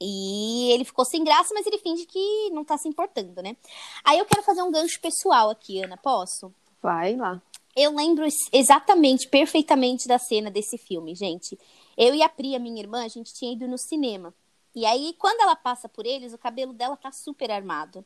[0.00, 3.56] E ele ficou sem graça, mas ele finge que não tá se importando, né?
[4.04, 6.52] Aí eu quero fazer um gancho pessoal aqui, Ana, posso?
[6.80, 7.42] Vai lá.
[7.76, 11.58] Eu lembro exatamente, perfeitamente da cena desse filme, gente.
[11.96, 14.32] Eu e a Pri, a minha irmã, a gente tinha ido no cinema.
[14.74, 18.04] E aí, quando ela passa por eles, o cabelo dela tá super armado.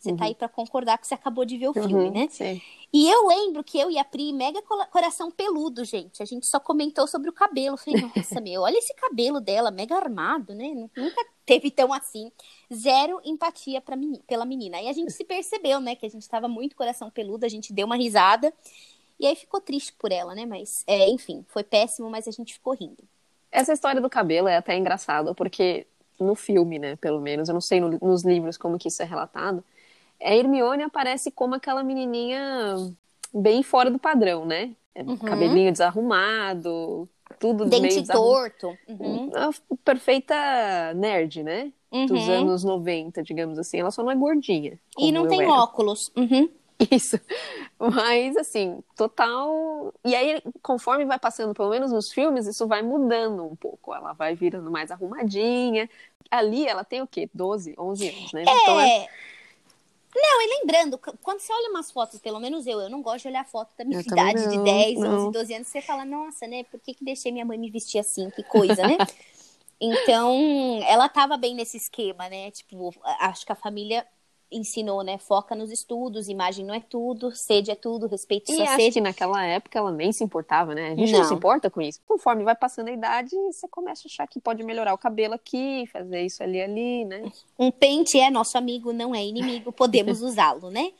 [0.00, 0.16] Você uhum.
[0.16, 2.26] tá aí para concordar que você acabou de ver o filme, uhum, né?
[2.30, 2.60] Sim.
[2.90, 6.22] E eu lembro que eu e a Pri, mega coração peludo, gente.
[6.22, 7.76] A gente só comentou sobre o cabelo.
[7.76, 10.88] falei, nossa, meu, olha esse cabelo dela, mega armado, né?
[10.96, 12.32] Nunca teve tão assim.
[12.72, 14.78] Zero empatia pra menina, pela menina.
[14.78, 15.94] Aí a gente se percebeu, né?
[15.94, 18.50] Que a gente tava muito coração peludo, a gente deu uma risada.
[19.18, 20.46] E aí ficou triste por ela, né?
[20.46, 23.04] Mas, é, enfim, foi péssimo, mas a gente ficou rindo.
[23.52, 25.86] Essa história do cabelo é até engraçado, porque
[26.18, 29.04] no filme, né, pelo menos, eu não sei no, nos livros como que isso é
[29.04, 29.62] relatado,
[30.22, 32.76] a Hermione aparece como aquela menininha
[33.32, 34.70] bem fora do padrão, né?
[34.94, 35.16] É uhum.
[35.16, 38.76] Cabelinho desarrumado, tudo Dente meio torto.
[38.88, 39.30] Uhum.
[39.30, 40.34] Uma perfeita
[40.94, 41.72] nerd, né?
[41.90, 42.06] Uhum.
[42.06, 43.78] Dos anos 90, digamos assim.
[43.78, 44.78] Ela só não é gordinha.
[44.98, 45.52] E não tem era.
[45.52, 46.10] óculos.
[46.16, 46.48] Uhum.
[46.90, 47.20] Isso.
[47.78, 49.92] Mas, assim, total.
[50.04, 53.94] E aí, conforme vai passando, pelo menos nos filmes, isso vai mudando um pouco.
[53.94, 55.90] Ela vai virando mais arrumadinha.
[56.30, 57.28] Ali, ela tem o quê?
[57.34, 58.44] 12, 11 anos, né?
[58.46, 58.62] É.
[58.62, 59.08] Então, é...
[60.14, 63.28] Não, e lembrando, quando você olha umas fotos, pelo menos eu, eu não gosto de
[63.28, 65.26] olhar foto da minha eu idade de 10, não.
[65.26, 66.64] 11, 12 anos, você fala, nossa, né?
[66.64, 68.28] Por que, que deixei minha mãe me vestir assim?
[68.30, 68.98] Que coisa, né?
[69.80, 72.50] então, ela tava bem nesse esquema, né?
[72.50, 74.04] Tipo, acho que a família
[74.50, 75.18] ensinou, né?
[75.18, 78.92] Foca nos estudos, imagem não é tudo, sede é tudo, respeito e sua acho sede.
[78.94, 80.92] que naquela época ela nem se importava, né?
[80.92, 81.20] A gente não.
[81.20, 81.28] não.
[81.28, 82.00] se importa com isso.
[82.06, 85.86] Conforme vai passando a idade, você começa a achar que pode melhorar o cabelo aqui,
[85.92, 87.30] fazer isso ali ali, né?
[87.58, 90.92] Um pente é nosso amigo, não é inimigo, podemos usá-lo, né?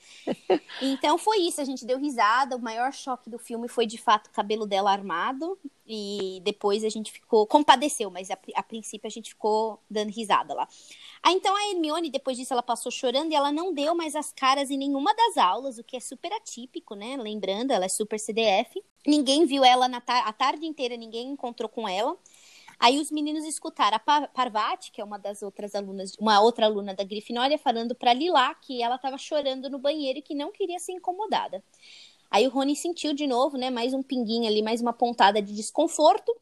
[0.81, 4.29] Então foi isso, a gente deu risada, o maior choque do filme foi de fato
[4.29, 5.59] o cabelo dela armado.
[5.93, 7.45] E depois a gente ficou.
[7.49, 10.69] Compadeceu, mas a, a princípio a gente ficou dando risada lá.
[11.21, 14.33] Aí então a Hermione, depois disso, ela passou chorando e ela não deu mais as
[14.33, 17.17] caras em nenhuma das aulas, o que é super atípico, né?
[17.17, 18.81] Lembrando, ela é super CDF.
[19.05, 22.17] Ninguém viu ela na ta a tarde inteira, ninguém encontrou com ela.
[22.79, 26.95] Aí os meninos escutaram a Parvati, que é uma das outras alunas, uma outra aluna
[26.95, 30.79] da Grifinória, falando para Lila que ela estava chorando no banheiro e que não queria
[30.79, 31.63] ser incomodada.
[32.31, 35.53] Aí o Rony sentiu de novo, né, mais um pinguinho ali, mais uma pontada de
[35.53, 36.35] desconforto.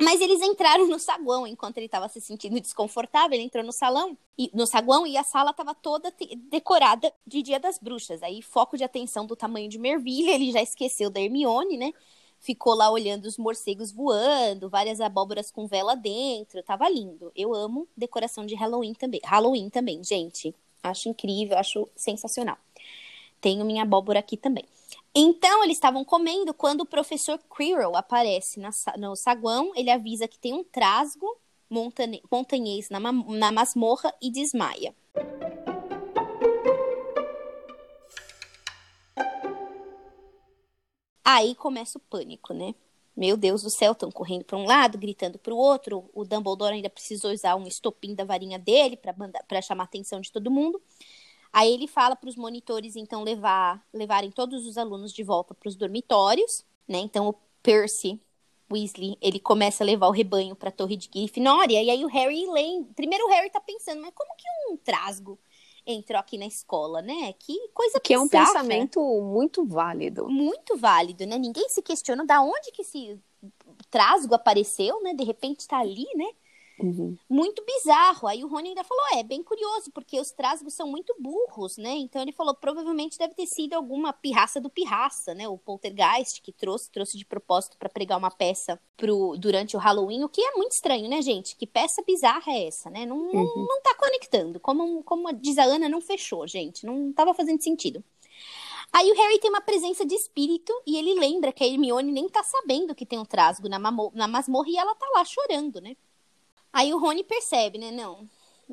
[0.00, 3.34] Mas eles entraram no saguão enquanto ele estava se sentindo desconfortável.
[3.34, 6.14] Ele entrou no salão, e, no saguão, e a sala estava toda
[6.50, 8.22] decorada de Dia das Bruxas.
[8.22, 11.92] Aí, foco de atenção do tamanho de Mervilha, ele já esqueceu da Hermione, né?
[12.38, 16.62] Ficou lá olhando os morcegos voando, várias abóboras com vela dentro.
[16.62, 17.32] Tava lindo.
[17.34, 19.20] Eu amo decoração de Halloween também.
[19.24, 20.54] Halloween também, gente.
[20.82, 22.58] Acho incrível, acho sensacional.
[23.40, 24.64] Tenho minha abóbora aqui também.
[25.18, 29.72] Então, eles estavam comendo quando o professor Quirrell aparece na, no saguão.
[29.74, 31.26] Ele avisa que tem um trasgo
[31.70, 34.94] montane, montanhês na, na masmorra e desmaia.
[41.24, 42.74] Aí começa o pânico, né?
[43.16, 46.10] Meu Deus do céu, estão correndo para um lado, gritando para o outro.
[46.12, 50.30] O Dumbledore ainda precisou usar um estopim da varinha dele para chamar a atenção de
[50.30, 50.78] todo mundo.
[51.56, 55.70] Aí ele fala para os monitores, então, levar, levarem todos os alunos de volta para
[55.70, 56.98] os dormitórios, né?
[56.98, 58.20] Então, o Percy
[58.70, 62.08] Weasley, ele começa a levar o rebanho para a torre de Grifinória, e aí o
[62.08, 62.92] Harry lembra...
[62.94, 65.38] Primeiro o Harry tá pensando, mas como que um trasgo
[65.86, 67.32] entrou aqui na escola, né?
[67.38, 70.28] Que coisa Que é um pensamento muito válido.
[70.28, 71.38] Muito válido, né?
[71.38, 73.18] Ninguém se questiona da onde que esse
[73.90, 75.14] trasgo apareceu, né?
[75.14, 76.26] De repente tá ali, né?
[76.78, 77.16] Uhum.
[77.28, 78.28] Muito bizarro.
[78.28, 81.94] Aí o Rony ainda falou: é bem curioso, porque os trasgos são muito burros, né?
[81.96, 85.48] Então ele falou: provavelmente deve ter sido alguma pirraça do pirraça, né?
[85.48, 90.24] O poltergeist que trouxe, trouxe de propósito para pregar uma peça pro, durante o Halloween,
[90.24, 91.56] o que é muito estranho, né, gente?
[91.56, 93.06] Que peça bizarra é essa, né?
[93.06, 93.32] Não, uhum.
[93.32, 94.60] não, não tá conectando.
[94.60, 96.84] Como, como diz a Ana, não fechou, gente.
[96.84, 98.04] Não tava fazendo sentido.
[98.92, 102.28] Aí o Harry tem uma presença de espírito e ele lembra que a Hermione nem
[102.28, 105.96] tá sabendo que tem um trasgo na, na masmorra e ela tá lá chorando, né?
[106.76, 107.90] Aí o Rony percebe, né?
[107.90, 108.28] Não,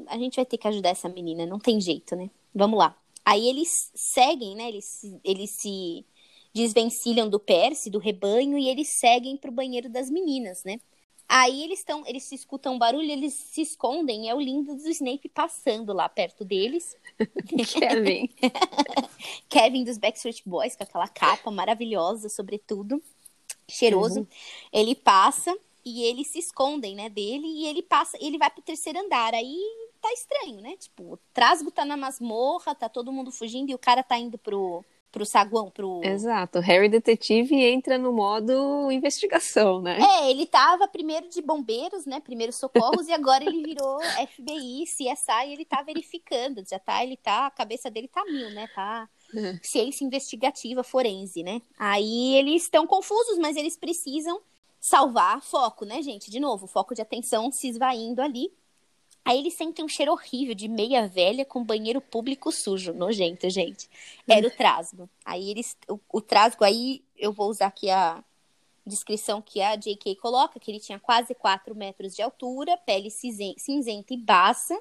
[0.07, 2.29] a gente vai ter que ajudar essa menina, não tem jeito, né?
[2.53, 2.97] Vamos lá.
[3.23, 4.67] Aí eles seguem, né?
[4.67, 4.85] Eles,
[5.23, 6.05] eles se
[6.53, 10.81] desvencilham do Percy, do rebanho, e eles seguem pro banheiro das meninas, né?
[11.29, 14.89] Aí eles estão, eles se escutam um barulho, eles se escondem, é o lindo do
[14.89, 16.97] Snape passando lá perto deles.
[17.71, 18.29] Kevin.
[19.47, 23.01] Kevin dos Backstreet Boys, com aquela capa maravilhosa, sobretudo,
[23.65, 24.19] cheiroso.
[24.19, 24.27] Uhum.
[24.73, 29.00] Ele passa e eles se escondem, né, dele, e ele passa, ele vai pro terceiro
[29.00, 29.58] andar, aí
[30.02, 33.80] tá estranho, né, tipo, o Trasgo tá na masmorra, tá todo mundo fugindo, e o
[33.80, 36.02] cara tá indo pro, pro saguão, pro...
[36.04, 39.98] Exato, Harry Detetive entra no modo investigação, né?
[40.00, 45.48] É, ele tava primeiro de bombeiros, né, primeiros socorros, e agora ele virou FBI, CSI,
[45.48, 49.10] e ele tá verificando, já tá, ele tá, a cabeça dele tá mil, né, tá...
[49.34, 49.58] Uhum.
[49.63, 51.60] Ciência investigativa forense, né?
[51.80, 54.39] Aí eles estão confusos, mas eles precisam
[54.84, 56.30] salvar foco, né, gente?
[56.30, 58.52] De novo, foco de atenção se esvaindo ali.
[59.24, 63.89] Aí eles sentem um cheiro horrível de meia velha com banheiro público sujo, nojento, gente.
[64.28, 65.10] Era o trasgo.
[65.24, 68.22] Aí eles, o, o trasgo aí, eu vou usar aqui a
[68.86, 70.17] descrição que a J.K.
[70.17, 74.78] coloca, que ele tinha quase 4 metros de altura, pele cinzenta e baça,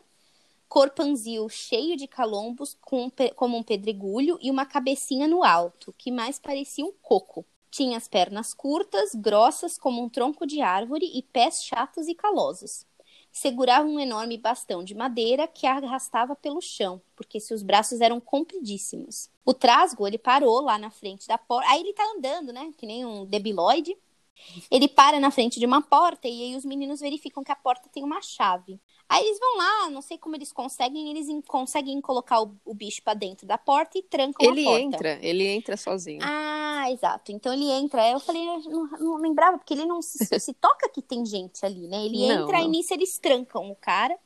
[0.69, 6.41] corpanzil cheio de calombos com, como um pedregulho e uma cabecinha no alto, que mais
[6.41, 7.47] parecia um coco.
[7.73, 12.85] Tinha as pernas curtas, grossas como um tronco de árvore e pés chatos e calosos.
[13.33, 19.31] Segurava um enorme bastão de madeira que arrastava pelo chão, porque seus braços eram compridíssimos.
[19.43, 21.67] O trasgo, ele parou lá na frente da porta.
[21.71, 22.71] Aí ele tá andando, né?
[22.77, 23.97] Que nem um debilóide.
[24.71, 27.89] Ele para na frente de uma porta e aí os meninos verificam que a porta
[27.93, 28.81] tem uma chave.
[29.09, 33.03] Aí eles vão lá, não sei como eles conseguem, eles conseguem colocar o, o bicho
[33.03, 34.79] para dentro da porta e trancam ele a porta.
[34.79, 36.21] Ele entra, ele entra sozinho.
[36.23, 37.31] Ah, exato.
[37.31, 38.09] Então ele entra.
[38.11, 41.65] Eu falei, eu não, não lembrava, porque ele não se, se, toca que tem gente
[41.65, 42.05] ali, né?
[42.05, 42.65] Ele não, entra não.
[42.65, 44.19] e nisso eles trancam o cara,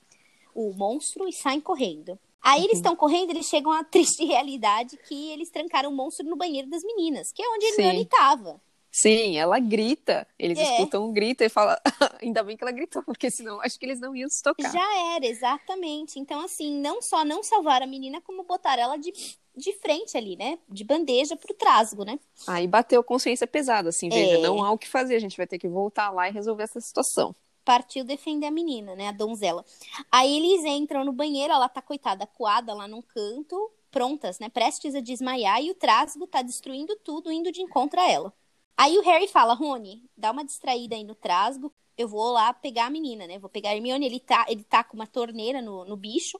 [0.54, 2.18] o monstro, e saem correndo.
[2.40, 2.98] Aí eles estão uhum.
[2.98, 7.32] correndo, eles chegam à triste realidade que eles trancaram o monstro no banheiro das meninas,
[7.32, 8.60] que é onde ele estava.
[8.96, 10.26] Sim, ela grita.
[10.38, 10.62] Eles é.
[10.62, 11.76] escutam um grito e falam.
[12.22, 14.72] Ainda bem que ela gritou, porque senão acho que eles não iam se tocar.
[14.72, 16.18] Já era, exatamente.
[16.18, 19.12] Então, assim, não só não salvar a menina, como botar ela de,
[19.54, 20.58] de frente ali, né?
[20.66, 22.18] De bandeja pro trasgo, né?
[22.46, 24.40] Aí bateu consciência pesada, assim, veja, é.
[24.40, 26.80] não há o que fazer, a gente vai ter que voltar lá e resolver essa
[26.80, 27.36] situação.
[27.66, 29.08] Partiu defender a menina, né?
[29.08, 29.62] A donzela.
[30.10, 34.48] Aí eles entram no banheiro, ela tá coitada, coada lá num canto, prontas, né?
[34.48, 38.32] Prestes a desmaiar, e o trasgo tá destruindo tudo, indo de encontro a ela.
[38.76, 42.86] Aí o Harry fala, Rony, dá uma distraída aí no trasgo, eu vou lá pegar
[42.86, 43.38] a menina, né?
[43.38, 46.38] Vou pegar a Hermione, ele tá, ele tá com uma torneira no, no bicho,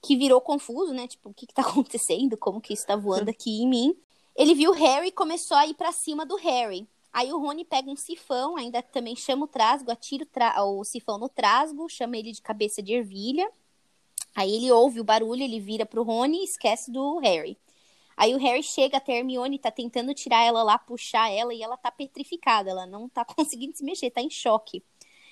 [0.00, 1.06] que virou confuso, né?
[1.06, 2.36] Tipo, o que que tá acontecendo?
[2.36, 3.96] Como que isso tá voando aqui em mim?
[4.34, 6.88] Ele viu o Harry e começou a ir para cima do Harry.
[7.12, 10.84] Aí o Rony pega um sifão, ainda também chama o trasgo, atira o, tra o
[10.84, 13.50] sifão no trasgo, chama ele de cabeça de ervilha.
[14.34, 17.58] Aí ele ouve o barulho, ele vira pro Rony e esquece do Harry.
[18.18, 21.62] Aí o Harry chega até a Hermione, tá tentando tirar ela lá, puxar ela, e
[21.62, 24.82] ela tá petrificada, ela não tá conseguindo se mexer, tá em choque.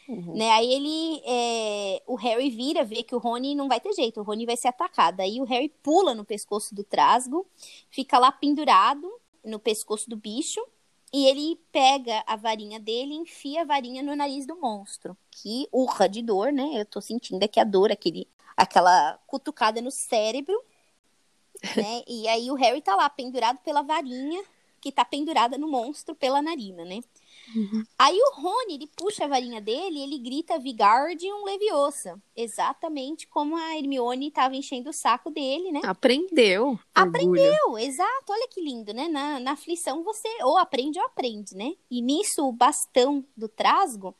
[0.08, 0.36] Uhum.
[0.36, 0.52] Né?
[0.52, 1.20] Aí ele.
[1.26, 2.02] É...
[2.06, 4.68] O Harry vira, vê que o Rony não vai ter jeito, o Rony vai ser
[4.68, 5.20] atacado.
[5.20, 7.44] Aí o Harry pula no pescoço do Trasgo,
[7.90, 9.10] fica lá pendurado
[9.44, 10.64] no pescoço do bicho.
[11.12, 15.16] E ele pega a varinha dele e enfia a varinha no nariz do monstro.
[15.30, 16.70] Que urra de dor, né?
[16.74, 20.56] Eu tô sentindo aqui a dor, aquele, aquela cutucada no cérebro
[21.76, 22.02] né?
[22.06, 24.42] E aí o Harry tá lá pendurado pela varinha
[24.80, 27.00] que tá pendurada no monstro pela narina, né?
[27.54, 27.82] Uhum.
[27.98, 32.20] Aí o Rony, ele puxa a varinha dele e ele grita Vigardium Leviosa.
[32.36, 35.80] Exatamente como a Hermione tava enchendo o saco dele, né?
[35.84, 36.78] Aprendeu.
[36.94, 37.78] Aprendeu, orgulho.
[37.78, 38.30] exato.
[38.30, 39.08] Olha que lindo, né?
[39.08, 41.74] Na, na aflição você ou aprende ou aprende, né?
[41.90, 44.14] E nisso o bastão do trasgo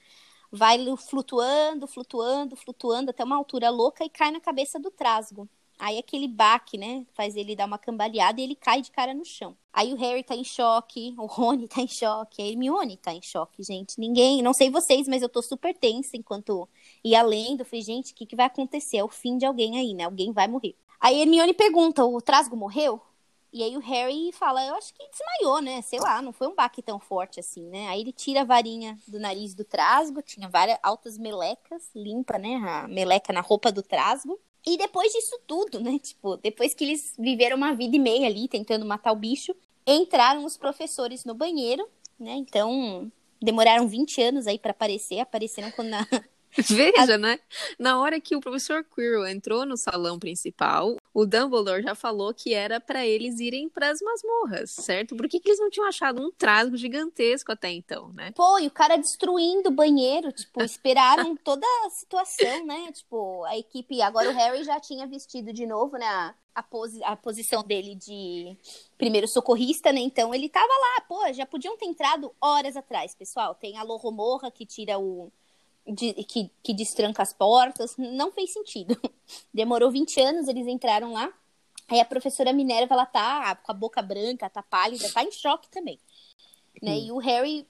[0.51, 5.49] vai flutuando, flutuando, flutuando até uma altura louca e cai na cabeça do trasgo.
[5.79, 9.25] Aí aquele baque, né, faz ele dar uma cambaleada e ele cai de cara no
[9.25, 9.57] chão.
[9.73, 13.21] Aí o Harry tá em choque, o Rony tá em choque, a Hermione tá em
[13.21, 14.01] choque, gente.
[14.01, 16.67] Ninguém, não sei vocês, mas eu tô super tensa enquanto
[17.05, 17.65] ia lendo.
[17.65, 18.97] Falei, gente, o que, que vai acontecer?
[18.97, 20.05] É o fim de alguém aí, né?
[20.05, 20.75] Alguém vai morrer.
[20.99, 23.01] Aí a Hermione pergunta, o Trasgo morreu?
[23.53, 25.81] E aí o Harry fala, eu acho que desmaiou, né?
[25.83, 27.89] Sei lá, não foi um baque tão forte assim, né?
[27.89, 32.57] Aí ele tira a varinha do nariz do Trasgo, tinha várias altas melecas, limpa, né?
[32.57, 34.39] A meleca na roupa do Trasgo.
[34.67, 35.99] E depois disso tudo, né?
[35.99, 39.55] Tipo, depois que eles viveram uma vida e meia ali tentando matar o bicho,
[39.87, 42.33] entraram os professores no banheiro, né?
[42.33, 46.07] Então, demoraram 20 anos aí para aparecer, apareceram quando na,
[46.69, 47.39] Veja, né?
[47.79, 52.55] Na hora que o professor Quirrell entrou no salão principal, o Dumbledore já falou que
[52.55, 55.17] era para eles irem para as masmorras, certo?
[55.17, 58.33] Por que, que, eles não tinham achado um trasgo gigantesco até então, né?
[58.33, 62.91] Pô, e o cara destruindo o banheiro, tipo, esperaram toda a situação, né?
[62.93, 64.01] Tipo, a equipe.
[64.01, 66.07] Agora o Harry já tinha vestido de novo, né?
[66.07, 68.57] A, a, posi a posição dele de
[68.97, 70.01] primeiro socorrista, né?
[70.01, 73.55] Então ele tava lá, pô, já podiam ter entrado horas atrás, pessoal.
[73.55, 75.31] Tem a Loromorra que tira o
[75.87, 77.97] de, que, que destranca as portas.
[77.97, 78.99] Não fez sentido.
[79.53, 81.33] Demorou 20 anos, eles entraram lá.
[81.89, 85.69] Aí a professora Minerva, ela tá com a boca branca, tá pálida, tá em choque
[85.69, 86.01] também.
[86.83, 86.99] Né?
[86.99, 87.67] E o Harry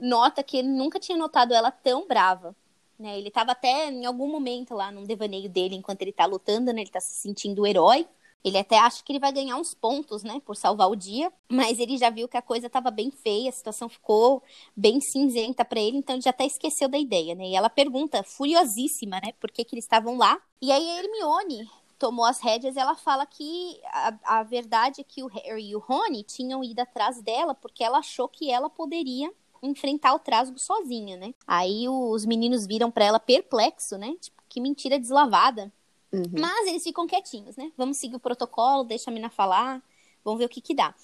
[0.00, 2.54] nota que ele nunca tinha notado ela tão brava.
[2.98, 3.18] Né?
[3.18, 6.82] Ele tava até em algum momento lá num devaneio dele, enquanto ele tá lutando, né?
[6.82, 8.06] Ele tá se sentindo o herói.
[8.44, 11.78] Ele até acha que ele vai ganhar uns pontos, né, por salvar o dia, mas
[11.78, 14.42] ele já viu que a coisa estava bem feia, a situação ficou
[14.76, 17.48] bem cinzenta para ele, então ele já até esqueceu da ideia, né?
[17.48, 20.40] E ela pergunta, furiosíssima, né, por que, que eles estavam lá.
[20.62, 25.22] E aí a Hermione tomou as rédeas ela fala que a, a verdade é que
[25.22, 29.30] o Harry e o Rony tinham ido atrás dela porque ela achou que ela poderia
[29.62, 31.34] enfrentar o trasgo sozinha, né?
[31.46, 34.14] Aí os meninos viram para ela perplexo, né?
[34.18, 35.70] Tipo, que mentira deslavada.
[36.12, 36.32] Uhum.
[36.38, 37.70] Mas eles ficam quietinhos, né?
[37.76, 39.82] Vamos seguir o protocolo, deixa a mina falar,
[40.24, 40.94] vamos ver o que que dá.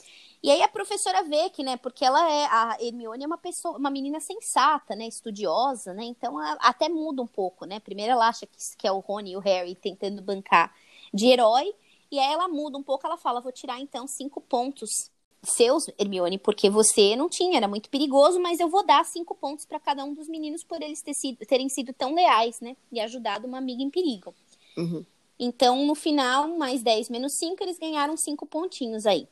[0.42, 3.76] E aí a professora vê que, né, porque ela é, a Hermione é uma pessoa,
[3.76, 8.28] uma menina sensata, né, estudiosa, né, então a, até muda um pouco, né, primeiro ela
[8.28, 10.72] acha que, que é o Rony e o Harry tentando bancar
[11.12, 11.74] de herói,
[12.12, 15.10] e aí ela muda um pouco, ela fala, vou tirar então cinco pontos
[15.42, 19.64] seus, Hermione, porque você não tinha, era muito perigoso, mas eu vou dar cinco pontos
[19.64, 23.00] para cada um dos meninos por eles ter sido, terem sido tão leais, né, e
[23.00, 24.34] ajudado uma amiga em perigo.
[24.76, 25.04] Uhum.
[25.38, 29.28] Então, no final, mais 10 menos 5, eles ganharam 5 pontinhos aí.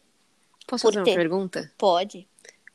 [0.67, 1.73] Posso fazer uma pergunta?
[1.77, 2.29] Pode.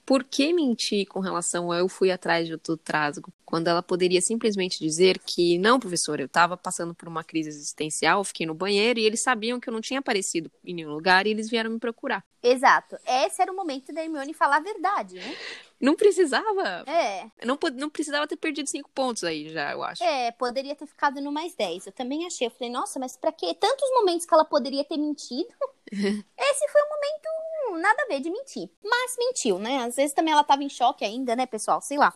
[0.10, 4.80] Por que mentir com relação a eu fui atrás do trasgo, quando ela poderia simplesmente
[4.80, 9.06] dizer que, não, professor, eu estava passando por uma crise existencial, fiquei no banheiro e
[9.06, 12.26] eles sabiam que eu não tinha aparecido em nenhum lugar e eles vieram me procurar.
[12.42, 12.98] Exato.
[13.06, 15.38] Esse era o momento da Hermione falar a verdade, né?
[15.80, 16.84] Não precisava.
[16.88, 17.26] É.
[17.46, 20.04] Não, não precisava ter perdido cinco pontos aí já, eu acho.
[20.04, 21.86] É, poderia ter ficado no mais dez.
[21.86, 22.48] Eu também achei.
[22.48, 23.54] Eu falei, nossa, mas pra quê?
[23.54, 25.54] Tantos momentos que ela poderia ter mentido.
[25.92, 28.70] Esse foi um momento nada a ver de mentir.
[28.84, 29.84] Mas mentiu, né?
[29.84, 31.82] Às vezes também ela tava em choque ainda, né, pessoal?
[31.82, 32.14] Sei lá.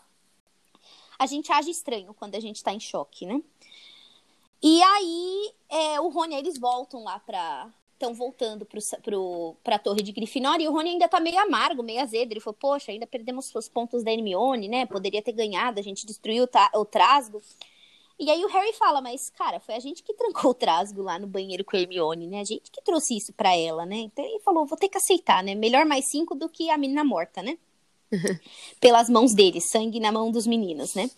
[1.18, 3.42] A gente age estranho quando a gente tá em choque, né?
[4.62, 7.70] E aí, é, o Rony, eles voltam lá pra,
[8.04, 11.82] estão voltando pro, pro, pra torre de Grifinória e o Rony ainda tá meio amargo,
[11.82, 12.32] meio azedo.
[12.32, 14.86] Ele falou, poxa, ainda perdemos os pontos da Hermione, né?
[14.86, 17.42] Poderia ter ganhado, a gente destruiu o, o Trasgo.
[18.20, 21.18] E aí o Harry fala, mas, cara, foi a gente que trancou o Trasgo lá
[21.18, 22.42] no banheiro com a Hermione, né?
[22.42, 23.98] A gente que trouxe isso pra ela, né?
[23.98, 25.56] Então ele falou, vou ter que aceitar, né?
[25.56, 27.58] Melhor mais cinco do que a menina morta, né?
[28.80, 31.10] pelas mãos deles, sangue na mão dos meninos, né?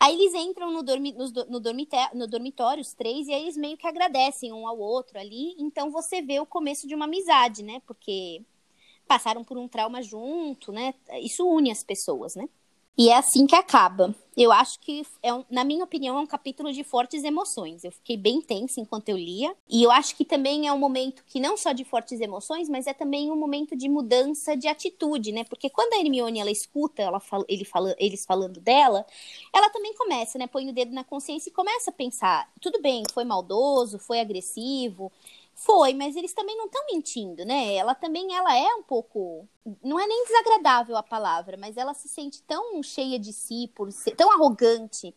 [0.00, 3.56] Aí eles entram no, dormi no, no, dormitório, no dormitório, os três, e aí eles
[3.56, 5.54] meio que agradecem um ao outro ali.
[5.58, 7.82] Então você vê o começo de uma amizade, né?
[7.86, 8.42] Porque
[9.08, 10.94] passaram por um trauma junto, né?
[11.20, 12.48] Isso une as pessoas, né?
[12.98, 14.12] E é assim que acaba.
[14.36, 17.84] Eu acho que, é um, na minha opinião, é um capítulo de fortes emoções.
[17.84, 19.54] Eu fiquei bem tensa enquanto eu lia.
[19.68, 22.88] E eu acho que também é um momento que não só de fortes emoções, mas
[22.88, 25.44] é também um momento de mudança de atitude, né?
[25.44, 29.06] Porque quando a Hermione ela escuta ela fala, ele fala, eles falando dela,
[29.54, 30.48] ela também começa, né?
[30.48, 35.12] Põe o dedo na consciência e começa a pensar: tudo bem, foi maldoso, foi agressivo,
[35.58, 37.74] foi, mas eles também não estão mentindo, né?
[37.74, 39.46] Ela também ela é um pouco,
[39.82, 43.90] não é nem desagradável a palavra, mas ela se sente tão cheia de si, por
[43.90, 45.12] ser, tão arrogante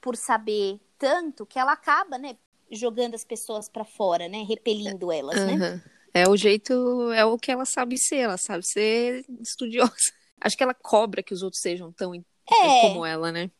[0.00, 2.36] por saber tanto que ela acaba, né,
[2.70, 5.58] jogando as pessoas para fora, né, repelindo elas, uhum.
[5.58, 5.82] né?
[6.14, 10.12] É o jeito, é o que ela sabe ser, ela sabe ser estudiosa.
[10.40, 12.80] Acho que ela cobra que os outros sejam tão é.
[12.82, 13.50] como ela, né?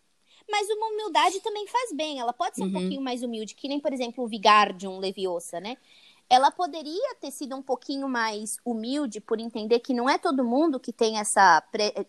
[0.48, 2.18] Mas uma humildade também faz bem.
[2.18, 2.72] Ela pode ser um uhum.
[2.72, 5.76] pouquinho mais humilde, que nem, por exemplo, o Vigardium Leviosa, né?
[6.30, 10.78] Ela poderia ter sido um pouquinho mais humilde por entender que não é todo mundo
[10.78, 11.60] que tem essa,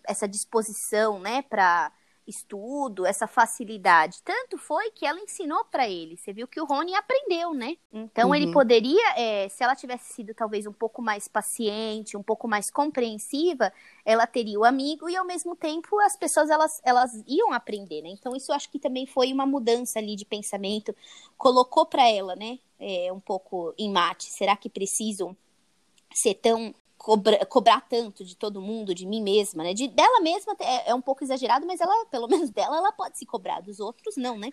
[0.07, 1.91] essa disposição, né, para
[2.32, 4.21] estudo, essa facilidade.
[4.23, 6.17] Tanto foi que ela ensinou para ele.
[6.17, 7.77] Você viu que o Rony aprendeu, né?
[7.93, 8.36] Então uhum.
[8.36, 12.71] ele poderia, é, se ela tivesse sido talvez um pouco mais paciente, um pouco mais
[12.71, 13.71] compreensiva,
[14.03, 18.09] ela teria o amigo e ao mesmo tempo as pessoas elas, elas iam aprender, né?
[18.09, 20.95] Então isso eu acho que também foi uma mudança ali de pensamento,
[21.38, 22.57] colocou para ela, né?
[22.79, 24.25] É, um pouco em mate.
[24.32, 25.38] Será que precisam
[26.13, 29.73] ser tão cobra, cobrar tanto de todo mundo, de mim mesma, né?
[29.73, 33.17] De dela mesma é, é, um pouco exagerado, mas ela, pelo menos dela, ela pode
[33.17, 34.51] se cobrar dos outros, não, né?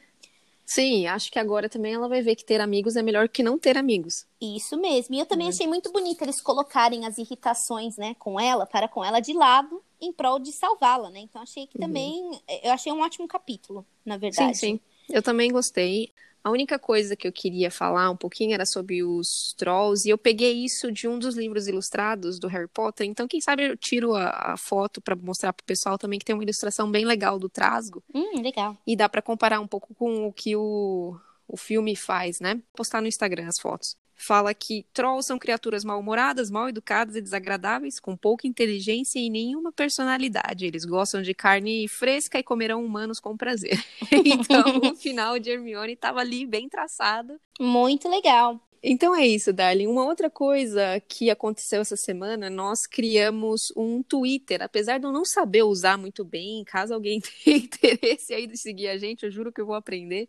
[0.65, 3.59] Sim, acho que agora também ela vai ver que ter amigos é melhor que não
[3.59, 4.27] ter amigos.
[4.41, 5.15] Isso mesmo.
[5.15, 5.53] E eu também uhum.
[5.53, 9.83] achei muito bonito eles colocarem as irritações, né, com ela, para com ela de lado,
[10.01, 11.21] em prol de salvá-la, né?
[11.21, 11.87] Então achei que uhum.
[11.87, 14.57] também, eu achei um ótimo capítulo, na verdade.
[14.57, 14.81] Sim, sim.
[15.09, 16.13] Eu também gostei.
[16.49, 20.17] A única coisa que eu queria falar um pouquinho era sobre os trolls, e eu
[20.17, 24.15] peguei isso de um dos livros ilustrados do Harry Potter, então quem sabe eu tiro
[24.15, 27.51] a, a foto para mostrar pro pessoal também que tem uma ilustração bem legal do
[27.51, 28.03] Trasgo.
[28.15, 28.75] Hum, legal.
[28.87, 32.63] E dá para comparar um pouco com o que o, o filme faz, né?
[32.75, 38.17] Postar no Instagram as fotos fala que trolls são criaturas mal-humoradas, mal-educadas e desagradáveis, com
[38.17, 40.67] pouca inteligência e nenhuma personalidade.
[40.67, 43.83] Eles gostam de carne fresca e comerão humanos com prazer.
[44.13, 47.41] então, o final de Hermione estava ali bem traçado.
[47.61, 48.61] Muito legal.
[48.83, 49.89] Então é isso, Darling.
[49.89, 54.63] Uma outra coisa que aconteceu essa semana, nós criamos um Twitter.
[54.63, 58.89] Apesar de eu não saber usar muito bem, caso alguém tenha interesse aí de seguir
[58.89, 60.29] a gente, eu juro que eu vou aprender.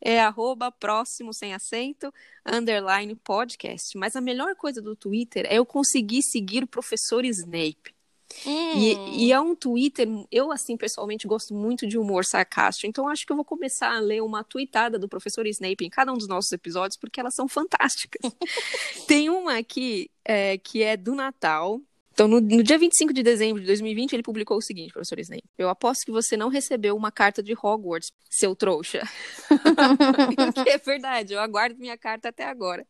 [0.00, 2.12] É arroba próximo sem acento,
[2.44, 3.96] underline podcast.
[3.96, 7.95] Mas a melhor coisa do Twitter é eu conseguir seguir o professor Snape.
[8.44, 8.72] Hum.
[8.76, 13.24] E, e, é um Twitter, eu assim pessoalmente gosto muito de humor sarcástico, então acho
[13.24, 16.28] que eu vou começar a ler uma tweetada do professor Snape em cada um dos
[16.28, 18.20] nossos episódios, porque elas são fantásticas.
[19.06, 21.80] Tem uma aqui é, que é do Natal,
[22.16, 25.44] então, no, no, dia 25 de dezembro de 2020, ele publicou o seguinte, professor Snape.
[25.58, 29.02] Eu aposto que você não recebeu uma carta de Hogwarts, seu trouxa.
[30.64, 32.86] que é verdade, eu aguardo minha carta até agora.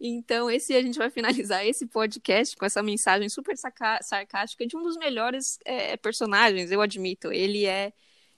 [0.00, 4.82] Então, esse a gente vai finalizar esse podcast com essa mensagem super sarcástica de um
[4.84, 7.32] dos melhores é, personagens, eu admito.
[7.32, 7.92] Ele é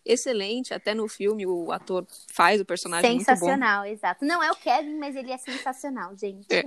[0.05, 4.25] excelente, até no filme o ator faz o personagem sensacional, exato.
[4.25, 6.47] Não é o Kevin, mas ele é sensacional, gente.
[6.51, 6.65] É.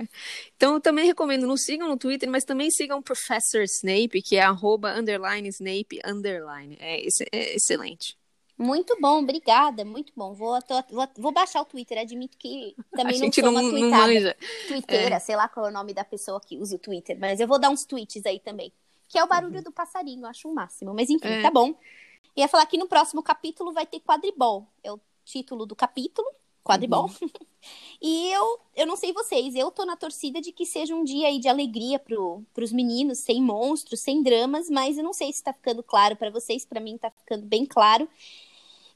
[0.56, 4.36] Então eu também recomendo, nos sigam no Twitter, mas também sigam o Professor Snape, que
[4.36, 6.76] é arroba underline Snape underline.
[6.80, 7.00] É,
[7.32, 8.16] é excelente.
[8.56, 10.32] Muito bom, obrigada, muito bom.
[10.32, 14.36] Vou, tô, vou, vou, baixar o Twitter, admito que também não sou uma não, tweetada,
[14.68, 15.18] twitteira, é.
[15.18, 17.58] sei lá qual é o nome da pessoa que usa o Twitter, mas eu vou
[17.58, 18.72] dar uns tweets aí também.
[19.08, 19.62] Que é o barulho uhum.
[19.62, 20.94] do passarinho, acho o um máximo.
[20.94, 21.42] Mas enfim, é.
[21.42, 21.74] tá bom.
[22.36, 24.66] Ia falar que no próximo capítulo vai ter quadribol.
[24.82, 26.26] É o título do capítulo,
[26.62, 27.04] quadribol.
[27.04, 27.28] Uhum.
[28.00, 31.28] e eu, eu não sei vocês, eu tô na torcida de que seja um dia
[31.28, 35.42] aí de alegria pro, pros meninos, sem monstros, sem dramas, mas eu não sei se
[35.42, 38.08] tá ficando claro para vocês, para mim tá ficando bem claro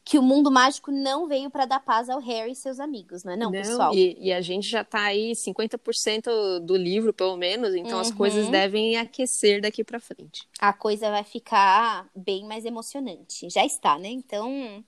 [0.09, 3.33] que o mundo mágico não veio para dar paz ao Harry e seus amigos, não
[3.35, 3.95] é não, não pessoal?
[3.95, 8.01] E, e, a gente já tá aí 50% do livro, pelo menos, então uhum.
[8.01, 8.51] as coisas uhum.
[8.51, 10.49] devem aquecer daqui para frente.
[10.59, 13.51] A coisa vai ficar bem mais emocionante.
[13.51, 14.09] Já está, né?
[14.09, 14.83] Então,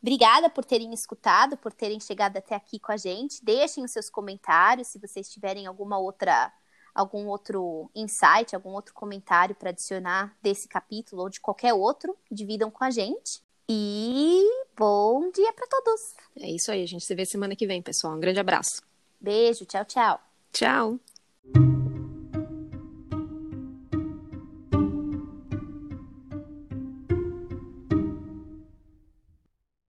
[0.00, 3.44] obrigada por terem escutado, por terem chegado até aqui com a gente.
[3.44, 6.50] Deixem os seus comentários se vocês tiverem alguma outra
[6.94, 12.70] algum outro insight, algum outro comentário para adicionar desse capítulo ou de qualquer outro, dividam
[12.70, 13.46] com a gente.
[13.70, 14.44] E
[14.76, 16.14] bom dia para todos.
[16.40, 18.14] É isso aí, a gente se vê semana que vem, pessoal.
[18.14, 18.80] Um grande abraço.
[19.20, 20.20] Beijo, tchau, tchau.
[20.52, 20.98] Tchau.